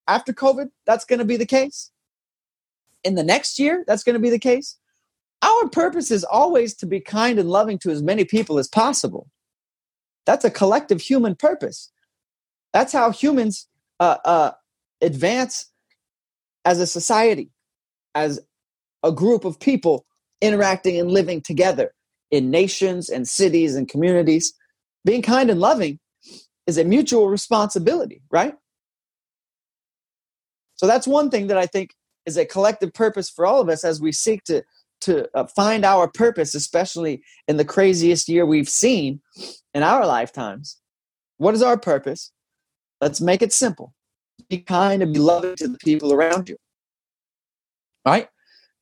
After 0.08 0.32
COVID, 0.32 0.68
that's 0.86 1.04
going 1.04 1.18
to 1.18 1.24
be 1.24 1.36
the 1.36 1.46
case. 1.46 1.90
In 3.04 3.14
the 3.14 3.24
next 3.24 3.58
year, 3.58 3.84
that's 3.86 4.04
going 4.04 4.14
to 4.14 4.20
be 4.20 4.30
the 4.30 4.38
case. 4.38 4.76
Our 5.42 5.68
purpose 5.68 6.10
is 6.10 6.24
always 6.24 6.74
to 6.76 6.86
be 6.86 7.00
kind 7.00 7.38
and 7.38 7.50
loving 7.50 7.78
to 7.80 7.90
as 7.90 8.02
many 8.02 8.24
people 8.24 8.58
as 8.58 8.68
possible. 8.68 9.28
That's 10.24 10.44
a 10.44 10.50
collective 10.50 11.00
human 11.00 11.34
purpose. 11.34 11.90
That's 12.72 12.92
how 12.92 13.10
humans 13.10 13.68
uh, 13.98 14.18
uh, 14.24 14.50
advance 15.00 15.70
as 16.64 16.78
a 16.78 16.86
society, 16.86 17.50
as 18.14 18.40
a 19.02 19.10
group 19.10 19.44
of 19.44 19.58
people 19.58 20.06
interacting 20.40 20.98
and 20.98 21.10
living 21.10 21.40
together 21.40 21.92
in 22.30 22.50
nations 22.50 23.08
and 23.08 23.28
cities 23.28 23.74
and 23.74 23.88
communities. 23.88 24.54
Being 25.04 25.22
kind 25.22 25.50
and 25.50 25.60
loving 25.60 25.98
is 26.68 26.78
a 26.78 26.84
mutual 26.84 27.28
responsibility, 27.28 28.22
right? 28.30 28.54
So 30.82 30.88
that's 30.88 31.06
one 31.06 31.30
thing 31.30 31.46
that 31.46 31.56
I 31.56 31.66
think 31.66 31.94
is 32.26 32.36
a 32.36 32.44
collective 32.44 32.92
purpose 32.92 33.30
for 33.30 33.46
all 33.46 33.60
of 33.60 33.68
us 33.68 33.84
as 33.84 34.00
we 34.00 34.10
seek 34.10 34.42
to 34.44 34.64
to 35.02 35.28
uh, 35.36 35.46
find 35.46 35.84
our 35.84 36.08
purpose, 36.08 36.56
especially 36.56 37.22
in 37.46 37.56
the 37.56 37.64
craziest 37.64 38.28
year 38.28 38.44
we've 38.44 38.68
seen 38.68 39.20
in 39.74 39.82
our 39.84 40.04
lifetimes. 40.06 40.80
What 41.38 41.54
is 41.54 41.62
our 41.62 41.76
purpose? 41.76 42.32
Let's 43.00 43.20
make 43.20 43.42
it 43.42 43.52
simple. 43.52 43.94
Be 44.48 44.58
kind 44.58 45.02
and 45.02 45.12
be 45.12 45.20
loving 45.20 45.56
to 45.56 45.68
the 45.68 45.78
people 45.78 46.12
around 46.12 46.48
you. 46.48 46.56
Right? 48.04 48.28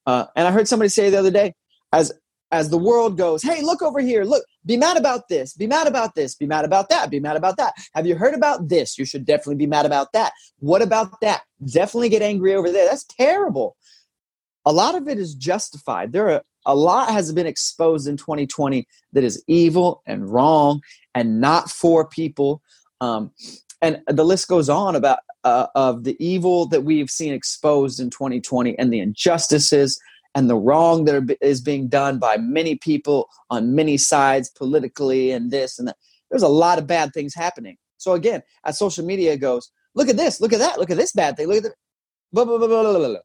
Uh, 0.07 0.27
and 0.37 0.49
I 0.49 0.53
heard 0.53 0.69
somebody 0.69 0.89
say 0.89 1.11
the 1.11 1.19
other 1.19 1.31
day, 1.31 1.53
as 1.93 2.13
as 2.51 2.71
the 2.71 2.79
world 2.79 3.19
goes, 3.19 3.43
hey, 3.43 3.61
look 3.61 3.83
over 3.83 4.01
here, 4.01 4.25
look, 4.25 4.45
be 4.67 4.77
mad 4.77 4.97
about 4.97 5.29
this, 5.29 5.55
be 5.55 5.67
mad 5.67 5.87
about 5.87 6.15
this, 6.15 6.35
be 6.35 6.47
mad 6.47 6.65
about 6.65 6.89
that, 6.91 7.11
be 7.11 7.21
mad 7.21 7.37
about 7.37 7.57
that. 7.57 7.75
Have 7.95 8.07
you 8.07 8.15
heard 8.15 8.35
about 8.35 8.69
this? 8.69 8.99
You 8.99 9.05
should 9.05 9.25
definitely 9.25 9.57
be 9.57 9.67
mad 9.67 9.87
about 9.87 10.13
that. 10.13 10.33
What 10.59 10.83
about 10.83 11.21
that? 11.21 11.43
Definitely 11.65 12.11
get 12.11 12.23
angry 12.23 12.55
over 12.55 12.71
there. 12.71 12.89
That's 12.89 13.05
terrible. 13.05 13.77
A 14.67 14.73
lot 14.73 14.95
of 14.95 15.09
it 15.09 15.19
is 15.19 15.35
justified. 15.35 16.13
There 16.13 16.31
are 16.31 16.43
a 16.67 16.75
lot 16.75 17.11
has 17.11 17.33
been 17.33 17.47
exposed 17.47 18.07
in 18.07 18.17
2020 18.19 18.87
that 19.15 19.25
is 19.25 19.43
evil 19.47 20.03
and 20.07 20.31
wrong 20.31 20.83
and 21.15 21.41
not 21.41 21.71
for 21.71 22.07
people. 22.07 22.61
Um, 23.01 23.33
and 23.81 24.03
the 24.07 24.25
list 24.25 24.49
goes 24.49 24.69
on 24.69 24.95
about 24.95 25.21
uh, 25.43 25.69
of 25.75 26.05
the 26.05 26.17
evil 26.25 26.67
that 26.67 26.83
we've 26.83 27.11
seen 27.11 27.33
exposed 27.33 27.99
in 27.99 28.11
2020 28.11 28.79
and 28.79 28.93
the 28.93 29.01
injustices 29.01 29.99
and 30.35 30.49
the 30.49 30.57
wrong 30.57 31.05
that 31.05 31.37
is 31.41 31.61
being 31.61 31.89
done 31.89 32.19
by 32.19 32.37
many 32.37 32.77
people 32.77 33.29
on 33.51 33.75
many 33.75 33.97
sides 33.97 34.49
politically 34.51 35.33
and 35.33 35.51
this 35.51 35.79
and 35.79 35.89
that. 35.89 35.97
There's 36.31 36.43
a 36.43 36.49
lot 36.49 36.79
of 36.79 36.87
bad 36.87 37.13
things 37.13 37.35
happening. 37.35 37.77
So 37.97 38.13
again, 38.13 38.43
as 38.65 38.79
social 38.79 39.05
media 39.05 39.37
goes, 39.37 39.71
look 39.95 40.09
at 40.09 40.17
this, 40.17 40.41
look 40.41 40.53
at 40.53 40.61
that, 40.61 40.79
look 40.79 40.91
at 40.91 40.97
this 40.97 41.13
bad 41.13 41.37
thing, 41.37 41.49
look 41.49 41.59
at 41.59 41.63
that. 41.65 41.75
Blah, 42.33 42.45
blah, 42.45 42.59
blah, 42.59 42.69
blah, 42.69 42.83
blah, 42.83 43.09
blah. 43.09 43.19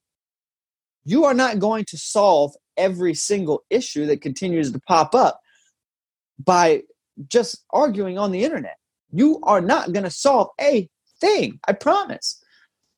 You 1.06 1.26
are 1.26 1.36
not 1.36 1.60
going 1.60 1.86
to 1.86 1.98
solve 1.98 2.54
every 2.76 3.14
single 3.14 3.64
issue 3.70 4.08
that 4.08 4.22
continues 4.22 4.72
to 4.72 4.80
pop 4.80 5.14
up 5.14 5.40
by 6.44 6.82
just 7.28 7.64
arguing 7.70 8.18
on 8.18 8.32
the 8.32 8.44
internet. 8.44 8.78
You 9.12 9.40
are 9.44 9.62
not 9.62 9.94
going 9.94 10.04
to 10.04 10.10
solve 10.10 10.50
a 10.60 10.90
thing. 11.22 11.60
I 11.68 11.74
promise. 11.74 12.44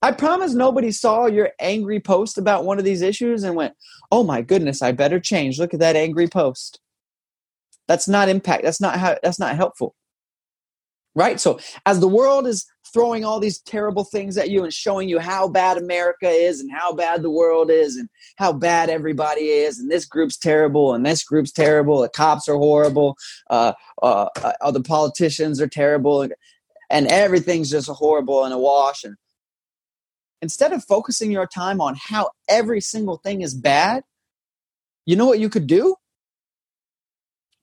I 0.02 0.12
promise 0.12 0.54
nobody 0.54 0.92
saw 0.92 1.26
your 1.26 1.52
angry 1.60 2.00
post 2.00 2.38
about 2.38 2.66
one 2.66 2.78
of 2.78 2.86
these 2.86 3.02
issues 3.02 3.44
and 3.44 3.56
went, 3.56 3.74
oh 4.12 4.24
my 4.24 4.42
goodness, 4.42 4.82
I 4.82 4.92
better 4.92 5.20
change. 5.20 5.60
Look 5.60 5.74
at 5.74 5.80
that 5.80 5.96
angry 5.96 6.28
post. 6.28 6.80
That's 7.88 8.08
not 8.08 8.30
impact. 8.30 8.64
That's 8.64 8.82
not 8.82 8.98
how 8.98 9.18
that's 9.24 9.40
not 9.40 9.56
helpful. 9.56 9.96
Right? 11.16 11.40
So 11.40 11.60
as 11.88 12.00
the 12.00 12.08
world 12.08 12.46
is 12.46 12.66
throwing 12.94 13.26
all 13.26 13.40
these 13.40 13.60
terrible 13.60 14.04
things 14.04 14.38
at 14.38 14.52
you 14.52 14.64
and 14.64 14.72
showing 14.72 15.10
you 15.10 15.18
how 15.18 15.48
bad 15.48 15.78
America 15.78 16.30
is 16.30 16.60
and 16.60 16.72
how 16.72 16.94
bad 16.94 17.24
the 17.24 17.32
world 17.32 17.72
is 17.72 17.96
and 17.96 18.08
how 18.38 18.54
bad 18.54 18.90
everybody 18.90 19.42
is 19.42 19.80
and 19.80 19.90
this 19.90 20.06
group's 20.06 20.38
terrible 20.38 20.94
and 20.94 21.06
this 21.06 21.24
group's 21.24 21.52
terrible, 21.52 22.02
the 22.02 22.10
cops 22.10 22.48
are 22.48 22.56
horrible, 22.56 23.18
uh, 23.50 23.74
uh, 24.04 24.28
uh 24.62 24.72
the 24.72 24.82
politicians 24.82 25.60
are 25.60 25.68
terrible 25.68 26.22
and, 26.22 26.36
and 26.92 27.08
everything's 27.08 27.72
just 27.72 27.90
horrible 27.90 28.44
and 28.44 28.54
a 28.54 28.58
wash 28.58 29.04
and 29.04 29.16
instead 30.42 30.74
of 30.74 30.84
focusing 30.84 31.32
your 31.32 31.48
time 31.48 31.82
on 31.82 31.96
how 31.96 32.30
every 32.48 32.82
single 32.82 33.18
thing 33.18 33.42
is 33.42 33.54
bad, 33.54 34.04
you 35.06 35.16
know 35.16 35.26
what 35.26 35.40
you 35.40 35.50
could 35.50 35.68
do? 35.68 35.96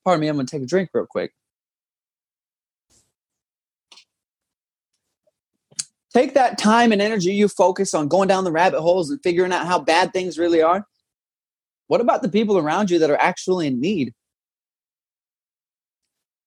Pardon 0.04 0.20
me, 0.20 0.28
I'm 0.28 0.36
going 0.36 0.46
to 0.46 0.50
take 0.50 0.62
a 0.62 0.66
drink 0.66 0.90
real 0.92 1.06
quick. 1.08 1.32
Take 6.12 6.34
that 6.34 6.58
time 6.58 6.92
and 6.92 7.02
energy 7.02 7.34
you 7.34 7.48
focus 7.48 7.92
on 7.92 8.06
going 8.06 8.28
down 8.28 8.44
the 8.44 8.52
rabbit 8.52 8.80
holes 8.80 9.10
and 9.10 9.20
figuring 9.22 9.52
out 9.52 9.66
how 9.66 9.80
bad 9.80 10.12
things 10.12 10.38
really 10.38 10.62
are. 10.62 10.86
What 11.88 12.00
about 12.00 12.22
the 12.22 12.28
people 12.28 12.56
around 12.56 12.90
you 12.90 13.00
that 13.00 13.10
are 13.10 13.20
actually 13.20 13.66
in 13.66 13.80
need? 13.80 14.14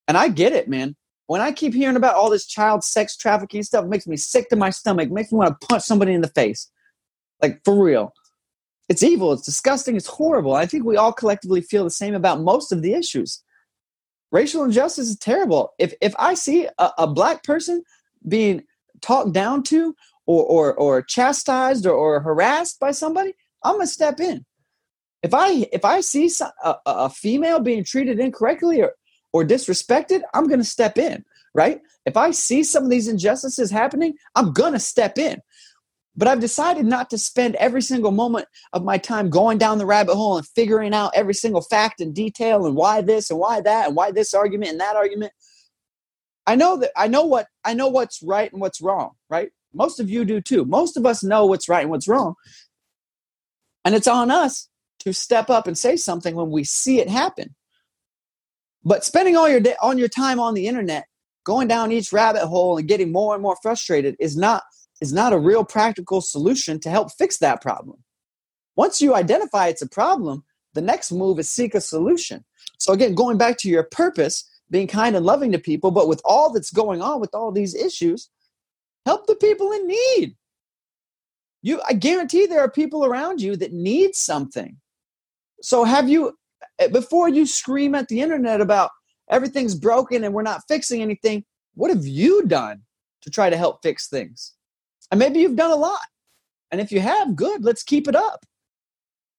And 0.07 0.17
I 0.17 0.29
get 0.29 0.53
it, 0.53 0.69
man 0.69 0.95
when 1.27 1.41
I 1.41 1.51
keep 1.51 1.73
hearing 1.73 1.97
about 1.97 2.15
all 2.15 2.29
this 2.29 2.47
child 2.47 2.83
sex 2.83 3.15
trafficking 3.15 3.61
stuff, 3.61 3.85
it 3.85 3.89
makes 3.89 4.07
me 4.07 4.17
sick 4.17 4.49
to 4.49 4.55
my 4.55 4.69
stomach, 4.69 5.09
it 5.09 5.13
makes 5.13 5.31
me 5.31 5.37
want 5.37 5.59
to 5.59 5.67
punch 5.67 5.83
somebody 5.83 6.13
in 6.13 6.21
the 6.21 6.29
face. 6.29 6.71
Like 7.41 7.61
for 7.63 7.81
real. 7.81 8.13
It's 8.89 9.03
evil, 9.03 9.33
it's 9.33 9.43
disgusting, 9.43 9.97
it's 9.97 10.07
horrible. 10.07 10.53
I 10.53 10.65
think 10.65 10.85
we 10.85 10.95
all 10.95 11.11
collectively 11.11 11.61
feel 11.61 11.83
the 11.83 11.89
same 11.89 12.15
about 12.15 12.39
most 12.39 12.71
of 12.71 12.81
the 12.81 12.93
issues. 12.93 13.43
Racial 14.31 14.63
injustice 14.63 15.09
is 15.09 15.17
terrible. 15.17 15.73
If 15.77 15.93
if 16.01 16.13
I 16.17 16.33
see 16.33 16.67
a, 16.77 16.91
a 16.97 17.07
black 17.07 17.43
person 17.43 17.83
being 18.27 18.63
talked 19.01 19.33
down 19.33 19.63
to 19.63 19.93
or 20.25 20.45
or, 20.45 20.73
or 20.75 21.01
chastised 21.01 21.85
or, 21.85 21.93
or 21.93 22.21
harassed 22.21 22.79
by 22.79 22.91
somebody, 22.91 23.33
I'm 23.63 23.75
gonna 23.75 23.87
step 23.87 24.21
in. 24.21 24.45
If 25.21 25.33
I 25.33 25.67
if 25.73 25.83
I 25.83 25.99
see 25.99 26.29
a, 26.63 26.75
a 26.85 27.09
female 27.09 27.59
being 27.59 27.83
treated 27.83 28.19
incorrectly 28.19 28.81
or 28.81 28.93
or 29.33 29.43
disrespected, 29.43 30.21
I'm 30.33 30.47
going 30.47 30.59
to 30.59 30.65
step 30.65 30.97
in, 30.97 31.23
right? 31.53 31.81
If 32.05 32.17
I 32.17 32.31
see 32.31 32.63
some 32.63 32.83
of 32.83 32.89
these 32.89 33.07
injustices 33.07 33.71
happening, 33.71 34.15
I'm 34.35 34.53
going 34.53 34.73
to 34.73 34.79
step 34.79 35.17
in. 35.17 35.41
But 36.15 36.27
I've 36.27 36.39
decided 36.39 36.85
not 36.85 37.11
to 37.11 37.17
spend 37.19 37.55
every 37.55 37.83
single 37.83 38.11
moment 38.11 38.47
of 38.73 38.83
my 38.83 38.97
time 38.97 39.29
going 39.29 39.59
down 39.59 39.77
the 39.77 39.85
rabbit 39.85 40.15
hole 40.15 40.37
and 40.37 40.47
figuring 40.47 40.93
out 40.93 41.11
every 41.13 41.35
single 41.35 41.61
fact 41.61 42.01
and 42.01 42.13
detail 42.13 42.65
and 42.65 42.75
why 42.75 43.01
this 43.01 43.29
and 43.29 43.39
why 43.39 43.61
that 43.61 43.87
and 43.87 43.95
why 43.95 44.11
this 44.11 44.33
argument 44.33 44.71
and 44.71 44.79
that 44.79 44.95
argument. 44.95 45.31
I 46.47 46.55
know 46.55 46.77
that 46.77 46.91
I 46.95 47.07
know 47.07 47.25
what 47.25 47.47
I 47.63 47.75
know 47.75 47.89
what's 47.89 48.23
right 48.23 48.51
and 48.51 48.59
what's 48.59 48.81
wrong, 48.81 49.11
right? 49.29 49.49
Most 49.73 49.99
of 49.99 50.09
you 50.09 50.25
do 50.25 50.41
too. 50.41 50.65
Most 50.65 50.97
of 50.97 51.05
us 51.05 51.23
know 51.23 51.45
what's 51.45 51.69
right 51.69 51.81
and 51.81 51.91
what's 51.91 52.07
wrong. 52.07 52.33
And 53.85 53.93
it's 53.93 54.07
on 54.07 54.31
us 54.31 54.69
to 54.99 55.13
step 55.13 55.51
up 55.51 55.67
and 55.67 55.77
say 55.77 55.97
something 55.97 56.35
when 56.35 56.49
we 56.49 56.63
see 56.63 56.99
it 56.99 57.09
happen. 57.09 57.55
But 58.83 59.03
spending 59.03 59.35
all 59.35 59.49
your 59.49 59.59
day 59.59 59.75
on 59.81 59.97
your 59.97 60.07
time 60.07 60.39
on 60.39 60.53
the 60.53 60.67
internet, 60.67 61.07
going 61.43 61.67
down 61.67 61.91
each 61.91 62.11
rabbit 62.11 62.45
hole 62.45 62.77
and 62.77 62.87
getting 62.87 63.11
more 63.11 63.33
and 63.33 63.41
more 63.41 63.57
frustrated 63.61 64.15
is 64.19 64.35
not 64.35 64.63
is 64.99 65.13
not 65.13 65.33
a 65.33 65.39
real 65.39 65.63
practical 65.63 66.21
solution 66.21 66.79
to 66.79 66.89
help 66.89 67.11
fix 67.11 67.37
that 67.37 67.61
problem. 67.61 68.03
Once 68.75 69.01
you 69.01 69.13
identify 69.13 69.67
it's 69.67 69.81
a 69.81 69.89
problem, 69.89 70.43
the 70.73 70.81
next 70.81 71.11
move 71.11 71.39
is 71.39 71.49
seek 71.49 71.75
a 71.75 71.81
solution. 71.81 72.43
So 72.79 72.93
again, 72.93 73.15
going 73.15 73.37
back 73.37 73.57
to 73.59 73.69
your 73.69 73.83
purpose, 73.83 74.43
being 74.69 74.87
kind 74.87 75.15
and 75.15 75.25
loving 75.25 75.51
to 75.51 75.59
people, 75.59 75.91
but 75.91 76.07
with 76.07 76.21
all 76.25 76.51
that's 76.51 76.71
going 76.71 77.01
on 77.01 77.19
with 77.19 77.33
all 77.33 77.51
these 77.51 77.75
issues, 77.75 78.29
help 79.05 79.27
the 79.27 79.35
people 79.35 79.71
in 79.71 79.87
need. 79.87 80.35
You 81.61 81.81
I 81.87 81.93
guarantee 81.93 82.45
there 82.45 82.61
are 82.61 82.69
people 82.69 83.05
around 83.05 83.41
you 83.41 83.55
that 83.57 83.73
need 83.73 84.15
something. 84.15 84.77
So 85.61 85.83
have 85.83 86.09
you 86.09 86.37
before 86.91 87.29
you 87.29 87.45
scream 87.45 87.95
at 87.95 88.07
the 88.07 88.21
internet 88.21 88.61
about 88.61 88.91
everything's 89.29 89.75
broken 89.75 90.23
and 90.23 90.33
we're 90.33 90.41
not 90.41 90.61
fixing 90.67 91.01
anything, 91.01 91.43
what 91.75 91.89
have 91.89 92.05
you 92.05 92.45
done 92.45 92.81
to 93.21 93.29
try 93.29 93.49
to 93.49 93.57
help 93.57 93.81
fix 93.81 94.07
things? 94.07 94.53
And 95.11 95.19
maybe 95.19 95.39
you've 95.39 95.55
done 95.55 95.71
a 95.71 95.75
lot. 95.75 95.99
And 96.71 96.81
if 96.81 96.91
you 96.91 96.99
have, 96.99 97.35
good, 97.35 97.63
let's 97.63 97.83
keep 97.83 98.07
it 98.07 98.15
up. 98.15 98.45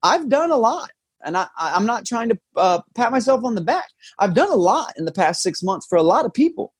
I've 0.02 0.28
done 0.28 0.50
a 0.50 0.56
lot. 0.56 0.90
And 1.24 1.36
I, 1.36 1.48
I'm 1.58 1.84
not 1.84 2.06
trying 2.06 2.28
to 2.28 2.38
uh, 2.56 2.80
pat 2.94 3.10
myself 3.10 3.44
on 3.44 3.54
the 3.54 3.60
back. 3.60 3.88
I've 4.18 4.34
done 4.34 4.50
a 4.50 4.56
lot 4.56 4.92
in 4.96 5.04
the 5.04 5.12
past 5.12 5.42
six 5.42 5.62
months 5.62 5.86
for 5.86 5.98
a 5.98 6.02
lot 6.02 6.24
of 6.24 6.32
people. 6.32 6.72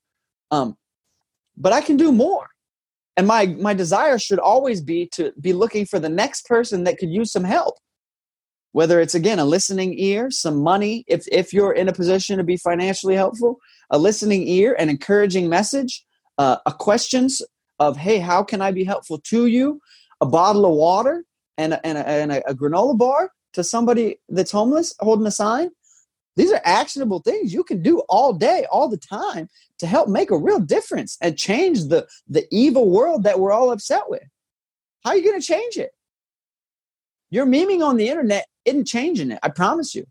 Um, 0.51 0.77
but 1.57 1.73
I 1.73 1.81
can 1.81 1.97
do 1.97 2.13
more. 2.13 2.49
And 3.17 3.27
my, 3.27 3.47
my 3.47 3.75
desire 3.75 4.17
should 4.17 4.39
always 4.39 4.81
be 4.81 5.07
to 5.15 5.33
be 5.41 5.53
looking 5.53 5.87
for 5.87 5.99
the 5.99 6.09
next 6.09 6.47
person 6.47 6.85
that 6.85 6.99
could 6.99 7.11
use 7.11 7.33
some 7.33 7.43
help 7.43 7.79
whether 8.73 9.01
it's 9.01 9.15
again 9.15 9.39
a 9.39 9.45
listening 9.45 9.99
ear 9.99 10.31
some 10.31 10.63
money 10.63 11.05
if 11.07 11.27
if 11.33 11.53
you're 11.53 11.73
in 11.73 11.89
a 11.89 11.93
position 11.93 12.39
to 12.39 12.45
be 12.45 12.57
financially 12.57 13.15
helpful 13.15 13.59
a 13.91 13.99
listening 13.99 14.47
ear 14.47 14.77
an 14.79 14.89
encouraging 14.89 15.49
message 15.49 16.05
uh, 16.39 16.57
a 16.67 16.73
questions 16.73 17.43
of 17.79 17.97
hey 17.97 18.19
how 18.19 18.43
can 18.43 18.61
i 18.61 18.71
be 18.71 18.85
helpful 18.85 19.19
to 19.19 19.47
you? 19.47 19.81
A 20.21 20.27
bottle 20.27 20.67
of 20.67 20.73
water 20.73 21.25
and 21.57 21.75
a, 21.75 21.87
and, 21.87 21.99
a, 21.99 22.09
and 22.09 22.33
a, 22.33 22.51
a 22.51 22.55
granola 22.55 22.97
bar 22.99 23.31
to 23.53 23.65
somebody 23.65 24.19
that's 24.29 24.51
homeless 24.51 24.95
holding 25.01 25.27
a 25.27 25.31
sign. 25.31 25.71
These 26.37 26.53
are 26.53 26.61
actionable 26.65 27.21
things 27.21 27.53
you 27.53 27.65
can 27.65 27.83
do 27.83 28.01
all 28.09 28.33
day 28.33 28.65
all 28.71 28.89
the 28.89 28.97
time 28.97 29.49
to 29.79 29.87
help 29.87 30.09
make 30.09 30.31
a 30.31 30.37
real 30.37 30.61
difference 30.61 31.17
and 31.21 31.37
change 31.37 31.85
the 31.85 32.07
the 32.29 32.47
evil 32.51 32.91
world 32.91 33.25
that 33.25 33.41
we're 33.41 33.53
all 33.53 33.71
upset 33.71 34.05
with. 34.09 34.23
How 35.05 35.11
are 35.11 35.17
you 35.17 35.25
going 35.25 35.41
to 35.41 35.47
change 35.47 35.77
it? 35.77 35.91
You're 37.31 37.47
memeing 37.47 37.85
on 37.85 37.97
the 37.97 38.09
internet 38.09 38.47
isn't 38.69 38.87
changing 38.87 39.31
it. 39.31 39.39
I 39.43 39.49
promise 39.49 39.95
you. 39.95 40.07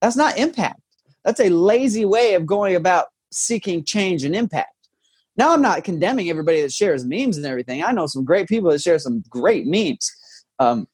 That's 0.00 0.16
not 0.16 0.38
impact. 0.38 0.80
That's 1.24 1.40
a 1.40 1.50
lazy 1.50 2.04
way 2.04 2.34
of 2.34 2.46
going 2.46 2.74
about 2.76 3.06
seeking 3.30 3.84
change 3.84 4.24
and 4.24 4.34
impact. 4.34 4.74
Now, 5.36 5.52
I'm 5.52 5.62
not 5.62 5.84
condemning 5.84 6.28
everybody 6.28 6.62
that 6.62 6.72
shares 6.72 7.04
memes 7.04 7.36
and 7.36 7.46
everything. 7.46 7.82
I 7.82 7.92
know 7.92 8.06
some 8.06 8.24
great 8.24 8.48
people 8.48 8.70
that 8.70 8.80
share 8.80 8.98
some 8.98 9.22
great 9.28 9.66
memes. 9.66 10.10
Um, 10.58 10.86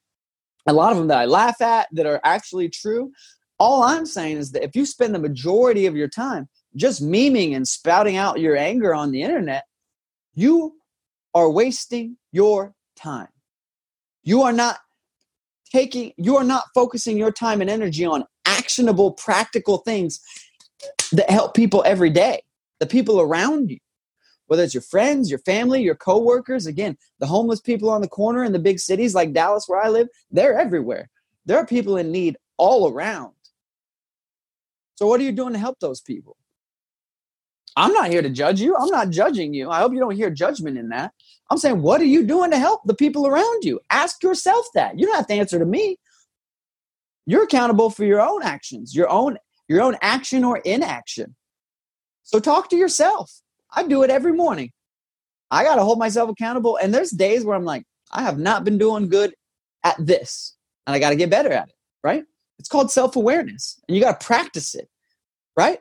a 0.66 0.73
lot 0.73 0.93
of 0.93 0.99
them 0.99 1.09
that 1.09 1.19
I 1.19 1.25
laugh 1.26 1.61
at 1.61 1.88
that 1.93 2.07
are 2.07 2.21
actually 2.25 2.69
true. 2.69 3.12
All 3.59 3.83
I'm 3.83 4.05
saying 4.05 4.37
is 4.37 4.52
that 4.52 4.64
if 4.64 4.76
you 4.76 4.85
spend 4.85 5.14
the 5.14 5.21
majority 5.21 5.87
of 5.87 5.97
your 5.97 6.09
time 6.09 6.49
just 6.75 7.02
memeing 7.02 7.57
and 7.57 7.66
spouting 7.66 8.16
out 8.16 8.40
your 8.40 8.57
anger 8.57 8.95
on 8.95 9.11
the 9.11 9.23
internet, 9.23 9.64
you 10.35 10.75
are 11.35 11.50
wasting 11.50 12.16
your 12.33 12.75
time. 12.97 13.28
You 14.23 14.43
are 14.43 14.52
not 14.52 14.78
taking 15.70 16.12
you 16.16 16.37
are 16.37 16.44
not 16.44 16.64
focusing 16.75 17.16
your 17.16 17.32
time 17.32 17.61
and 17.61 17.70
energy 17.70 18.04
on 18.04 18.25
actionable 18.44 19.12
practical 19.12 19.78
things 19.78 20.20
that 21.12 21.28
help 21.30 21.54
people 21.54 21.82
every 21.87 22.11
day 22.11 22.40
the 22.80 22.87
people 22.87 23.20
around 23.20 23.70
you 23.70 23.78
whether 24.46 24.62
it's 24.62 24.75
your 24.75 24.82
friends, 24.82 25.30
your 25.30 25.40
family, 25.40 25.82
your 25.82 25.94
coworkers. 25.94 26.66
Again, 26.66 26.96
the 27.18 27.26
homeless 27.26 27.61
people 27.61 27.90
on 27.90 28.00
the 28.00 28.08
corner 28.08 28.44
in 28.44 28.52
the 28.52 28.58
big 28.58 28.78
cities 28.78 29.14
like 29.14 29.32
Dallas, 29.32 29.64
where 29.66 29.82
I 29.82 29.88
live, 29.88 30.08
they're 30.30 30.58
everywhere. 30.58 31.11
There 31.44 31.58
are 31.58 31.66
people 31.66 31.96
in 31.96 32.11
need 32.11 32.37
all 32.56 32.90
around. 32.90 33.35
So, 34.96 35.06
what 35.06 35.20
are 35.20 35.25
you 35.25 35.32
doing 35.32 35.52
to 35.52 35.58
help 35.58 35.78
those 35.80 36.00
people? 36.00 36.37
I'm 37.76 37.92
not 37.92 38.09
here 38.09 38.23
to 38.23 38.30
judge 38.30 38.61
you. 38.61 38.75
I'm 38.75 38.88
not 38.88 39.11
judging 39.11 39.52
you. 39.52 39.71
I 39.71 39.80
hope 39.80 39.92
you 39.92 40.00
don't 40.00 40.16
hear 40.16 40.30
judgment 40.30 40.78
in 40.78 40.88
that. 40.88 41.12
I'm 41.50 41.59
saying, 41.59 41.83
what 41.83 42.00
are 42.00 42.06
you 42.06 42.25
doing 42.25 42.50
to 42.50 42.59
help 42.59 42.80
the 42.85 42.95
people 42.95 43.26
around 43.26 43.64
you? 43.64 43.80
Ask 43.90 44.23
yourself 44.23 44.66
that. 44.75 44.99
You 44.99 45.06
don't 45.06 45.16
have 45.16 45.26
to 45.28 45.35
answer 45.35 45.59
to 45.59 45.66
me. 45.66 45.99
You're 47.26 47.45
accountable 47.45 47.90
for 47.90 48.04
your 48.04 48.21
own 48.21 48.42
actions, 48.42 48.95
your 48.95 49.09
own 49.09 49.38
your 49.68 49.83
own 49.83 49.97
action 50.00 50.45
or 50.45 50.59
inaction. 50.59 51.35
So 52.23 52.38
talk 52.38 52.71
to 52.71 52.76
yourself. 52.76 53.33
I 53.75 53.83
do 53.83 54.04
it 54.04 54.11
every 54.11 54.33
morning. 54.33 54.71
I 55.50 55.64
got 55.64 55.76
to 55.76 55.83
hold 55.83 55.99
myself 55.99 56.30
accountable 56.30 56.78
and 56.80 56.95
there's 56.95 57.11
days 57.11 57.45
where 57.45 57.56
I'm 57.56 57.64
like, 57.64 57.85
I 58.12 58.23
have 58.23 58.38
not 58.38 58.64
been 58.64 58.78
doing 58.78 59.09
good 59.09 59.35
at 59.85 59.97
this 59.99 60.56
and 60.87 60.95
I 60.95 60.99
got 60.99 61.11
to 61.11 61.16
get 61.16 61.30
better 61.30 61.52
at 61.52 61.68
it, 61.68 61.75
right? 62.02 62.25
It's 62.59 62.68
called 62.68 62.90
self-awareness 62.90 63.80
and 63.87 63.97
you 63.97 64.02
got 64.02 64.21
to 64.21 64.26
practice 64.26 64.75
it, 64.75 64.88
right? 65.56 65.80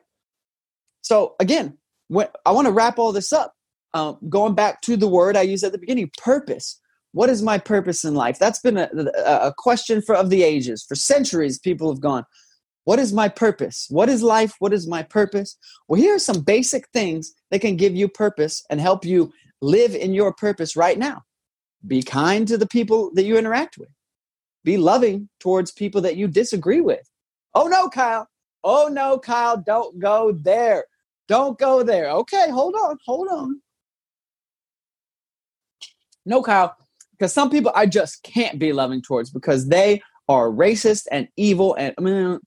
So 1.02 1.36
again, 1.40 1.78
when, 2.08 2.28
I 2.46 2.52
want 2.52 2.68
to 2.68 2.74
wrap 2.74 3.00
all 3.00 3.12
this 3.12 3.34
up. 3.34 3.54
Um, 3.94 4.18
going 4.28 4.56
back 4.56 4.82
to 4.82 4.98
the 4.98 5.08
word 5.08 5.38
I 5.38 5.44
used 5.44 5.64
at 5.64 5.72
the 5.72 5.78
beginning, 5.78 6.12
purpose. 6.18 6.82
What 7.14 7.30
is 7.30 7.42
my 7.42 7.58
purpose 7.58 8.04
in 8.04 8.14
life? 8.14 8.38
That's 8.38 8.60
been 8.60 8.78
a, 8.78 8.90
a, 9.26 9.48
a 9.48 9.54
question 9.58 10.02
for 10.02 10.16
of 10.16 10.30
the 10.30 10.44
ages. 10.44 10.84
For 10.84 10.96
centuries, 10.96 11.58
people 11.58 11.90
have 11.90 12.02
gone, 12.02 12.26
what 12.84 13.00
is 13.00 13.14
my 13.14 13.30
purpose? 13.30 13.88
What 13.90 14.10
is 14.10 14.22
life? 14.22 14.54
What 14.60 14.74
is 14.74 14.88
my 14.88 15.02
purpose? 15.02 15.58
Well, 15.88 16.00
here 16.00 16.16
are 16.16 16.20
some 16.20 16.42
basic 16.42 16.88
things 16.90 17.34
that 17.52 17.62
can 17.62 17.78
give 17.78 17.96
you 17.96 18.08
purpose 18.08 18.64
and 18.70 18.82
help 18.82 19.06
you 19.06 19.32
live 19.62 19.96
in 19.96 20.14
your 20.14 20.34
purpose 20.34 20.76
right 20.76 20.98
now. 20.98 21.24
Be 21.88 22.04
kind 22.04 22.48
to 22.48 22.58
the 22.58 22.68
people 22.68 23.12
that 23.16 23.24
you 23.24 23.38
interact 23.38 23.78
with. 23.78 23.90
Be 24.64 24.78
loving 24.78 25.30
towards 25.40 25.72
people 25.72 26.02
that 26.02 26.16
you 26.16 26.28
disagree 26.28 26.82
with. 26.82 27.10
Oh 27.54 27.68
no, 27.68 27.90
Kyle. 27.90 28.28
Oh 28.64 28.90
no, 28.92 29.20
Kyle, 29.20 29.58
don't 29.58 30.00
go 30.00 30.32
there. 30.32 30.86
Don't 31.28 31.58
go 31.58 31.84
there. 31.84 32.10
Okay, 32.10 32.50
hold 32.50 32.76
on, 32.76 32.98
hold 33.06 33.28
on. 33.30 33.62
No, 36.26 36.42
Kyle, 36.42 36.76
because 37.12 37.34
some 37.34 37.50
people 37.50 37.72
I 37.76 37.86
just 37.86 38.24
can't 38.24 38.60
be 38.60 38.74
loving 38.74 39.02
towards 39.02 39.30
because 39.30 39.68
they 39.68 40.02
are 40.28 40.50
racist 40.50 41.06
and 41.12 41.28
evil. 41.38 41.76
And 41.76 41.94
I 41.98 42.02
mean, 42.02 42.40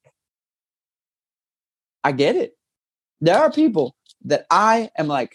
I 2.04 2.12
get 2.12 2.36
it. 2.36 2.52
There 3.20 3.38
are 3.38 3.50
people 3.50 3.96
that 4.24 4.46
I 4.50 4.90
am 4.96 5.06
like, 5.08 5.34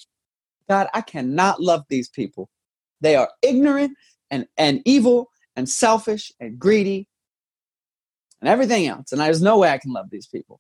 God, 0.70 0.88
I 0.94 1.02
cannot 1.02 1.62
love 1.62 1.84
these 1.90 2.10
people. 2.10 2.50
They 3.02 3.16
are 3.16 3.30
ignorant 3.42 3.98
and, 4.32 4.48
and 4.58 4.82
evil 4.86 5.30
and 5.56 5.68
selfish 5.68 6.32
and 6.40 6.58
greedy 6.58 7.08
and 8.42 8.50
everything 8.50 8.88
else. 8.88 9.12
And 9.12 9.20
there's 9.20 9.42
no 9.42 9.58
way 9.58 9.70
I 9.70 9.78
can 9.78 9.92
love 9.92 10.10
these 10.10 10.28
people. 10.28 10.60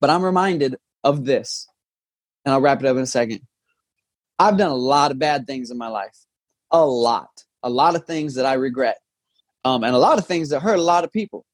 But 0.00 0.10
I'm 0.10 0.22
reminded 0.22 0.76
of 1.04 1.24
this. 1.24 1.68
And 2.44 2.52
I'll 2.52 2.60
wrap 2.60 2.80
it 2.80 2.86
up 2.86 2.96
in 2.96 3.02
a 3.02 3.06
second. 3.06 3.40
I've 4.38 4.56
done 4.56 4.70
a 4.70 4.76
lot 4.76 5.10
of 5.10 5.18
bad 5.18 5.46
things 5.46 5.70
in 5.70 5.78
my 5.78 5.88
life. 5.88 6.16
A 6.70 6.84
lot. 6.84 7.44
A 7.62 7.70
lot 7.70 7.96
of 7.96 8.04
things 8.06 8.34
that 8.34 8.46
I 8.46 8.54
regret. 8.54 8.98
Um, 9.64 9.84
and 9.84 9.94
a 9.94 9.98
lot 9.98 10.18
of 10.18 10.26
things 10.26 10.50
that 10.50 10.60
hurt 10.60 10.78
a 10.78 10.82
lot 10.82 11.04
of 11.04 11.12
people. 11.12 11.44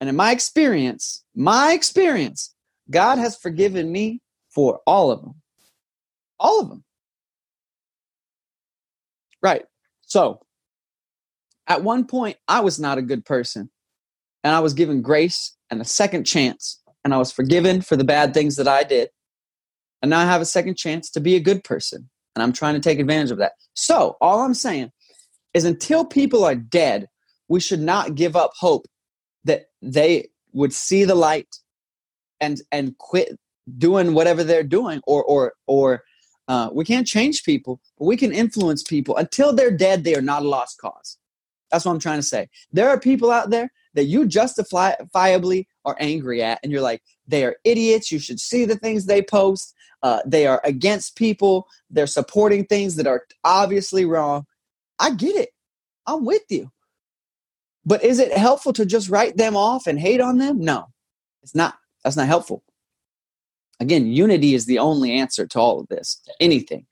And 0.00 0.08
in 0.08 0.16
my 0.16 0.32
experience, 0.32 1.24
my 1.34 1.72
experience, 1.72 2.54
God 2.90 3.18
has 3.18 3.36
forgiven 3.36 3.90
me 3.90 4.20
for 4.48 4.80
all 4.86 5.10
of 5.10 5.22
them. 5.22 5.34
All 6.38 6.60
of 6.60 6.68
them. 6.68 6.84
Right. 9.42 9.64
So, 10.02 10.40
at 11.66 11.84
one 11.84 12.06
point, 12.06 12.36
I 12.48 12.60
was 12.60 12.78
not 12.78 12.98
a 12.98 13.02
good 13.02 13.24
person. 13.24 13.70
And 14.42 14.54
I 14.54 14.60
was 14.60 14.74
given 14.74 15.02
grace 15.02 15.56
and 15.70 15.80
a 15.80 15.84
second 15.84 16.24
chance 16.24 16.82
and 17.04 17.14
I 17.14 17.18
was 17.18 17.32
forgiven 17.32 17.80
for 17.80 17.96
the 17.96 18.04
bad 18.04 18.34
things 18.34 18.56
that 18.56 18.68
I 18.68 18.82
did. 18.82 19.10
And 20.02 20.10
now 20.10 20.20
I 20.20 20.24
have 20.24 20.40
a 20.40 20.46
second 20.46 20.76
chance 20.76 21.10
to 21.10 21.20
be 21.20 21.36
a 21.36 21.40
good 21.40 21.64
person. 21.64 22.08
And 22.34 22.42
I'm 22.42 22.52
trying 22.52 22.74
to 22.74 22.80
take 22.80 22.98
advantage 22.98 23.30
of 23.30 23.38
that. 23.38 23.52
So, 23.74 24.16
all 24.20 24.40
I'm 24.40 24.54
saying 24.54 24.92
is 25.52 25.64
until 25.64 26.04
people 26.04 26.44
are 26.44 26.54
dead, 26.54 27.08
we 27.48 27.60
should 27.60 27.80
not 27.80 28.14
give 28.14 28.36
up 28.36 28.52
hope 28.58 28.86
that 29.44 29.66
they 29.82 30.28
would 30.52 30.72
see 30.72 31.04
the 31.04 31.14
light 31.14 31.48
and 32.40 32.60
and 32.72 32.96
quit 32.98 33.38
doing 33.78 34.14
whatever 34.14 34.42
they're 34.42 34.62
doing 34.62 35.00
or 35.06 35.22
or 35.24 35.52
or 35.66 36.02
uh, 36.48 36.68
we 36.72 36.84
can't 36.84 37.06
change 37.06 37.44
people 37.44 37.80
but 37.98 38.06
we 38.06 38.16
can 38.16 38.32
influence 38.32 38.82
people 38.82 39.16
until 39.16 39.52
they're 39.52 39.70
dead 39.70 40.02
they 40.02 40.16
are 40.16 40.22
not 40.22 40.42
a 40.42 40.48
lost 40.48 40.80
cause 40.80 41.18
that's 41.70 41.84
what 41.84 41.92
i'm 41.92 42.00
trying 42.00 42.18
to 42.18 42.26
say 42.26 42.48
there 42.72 42.88
are 42.88 42.98
people 42.98 43.30
out 43.30 43.50
there 43.50 43.70
that 43.94 44.04
you 44.04 44.26
justifiably 44.26 45.68
are 45.84 45.96
angry 45.98 46.42
at 46.42 46.60
and 46.62 46.72
you're 46.72 46.80
like 46.80 47.02
they 47.26 47.44
are 47.44 47.56
idiots. 47.64 48.10
You 48.10 48.18
should 48.18 48.40
see 48.40 48.64
the 48.64 48.76
things 48.76 49.06
they 49.06 49.22
post. 49.22 49.74
Uh, 50.02 50.20
they 50.24 50.46
are 50.46 50.60
against 50.64 51.16
people. 51.16 51.68
They're 51.90 52.06
supporting 52.06 52.64
things 52.64 52.96
that 52.96 53.06
are 53.06 53.24
obviously 53.44 54.04
wrong. 54.04 54.46
I 54.98 55.10
get 55.10 55.36
it. 55.36 55.50
I'm 56.06 56.24
with 56.24 56.42
you. 56.48 56.70
But 57.84 58.04
is 58.04 58.18
it 58.18 58.36
helpful 58.36 58.72
to 58.74 58.86
just 58.86 59.08
write 59.08 59.36
them 59.36 59.56
off 59.56 59.86
and 59.86 59.98
hate 59.98 60.20
on 60.20 60.38
them? 60.38 60.60
No. 60.60 60.86
It's 61.42 61.54
not. 61.54 61.74
That's 62.04 62.16
not 62.16 62.26
helpful. 62.26 62.62
Again 63.78 64.06
unity 64.06 64.54
is 64.54 64.66
the 64.66 64.78
only 64.78 65.12
answer 65.12 65.46
to 65.46 65.58
all 65.58 65.80
of 65.80 65.88
this 65.88 66.20
to 66.26 66.32
anything. 66.40 66.86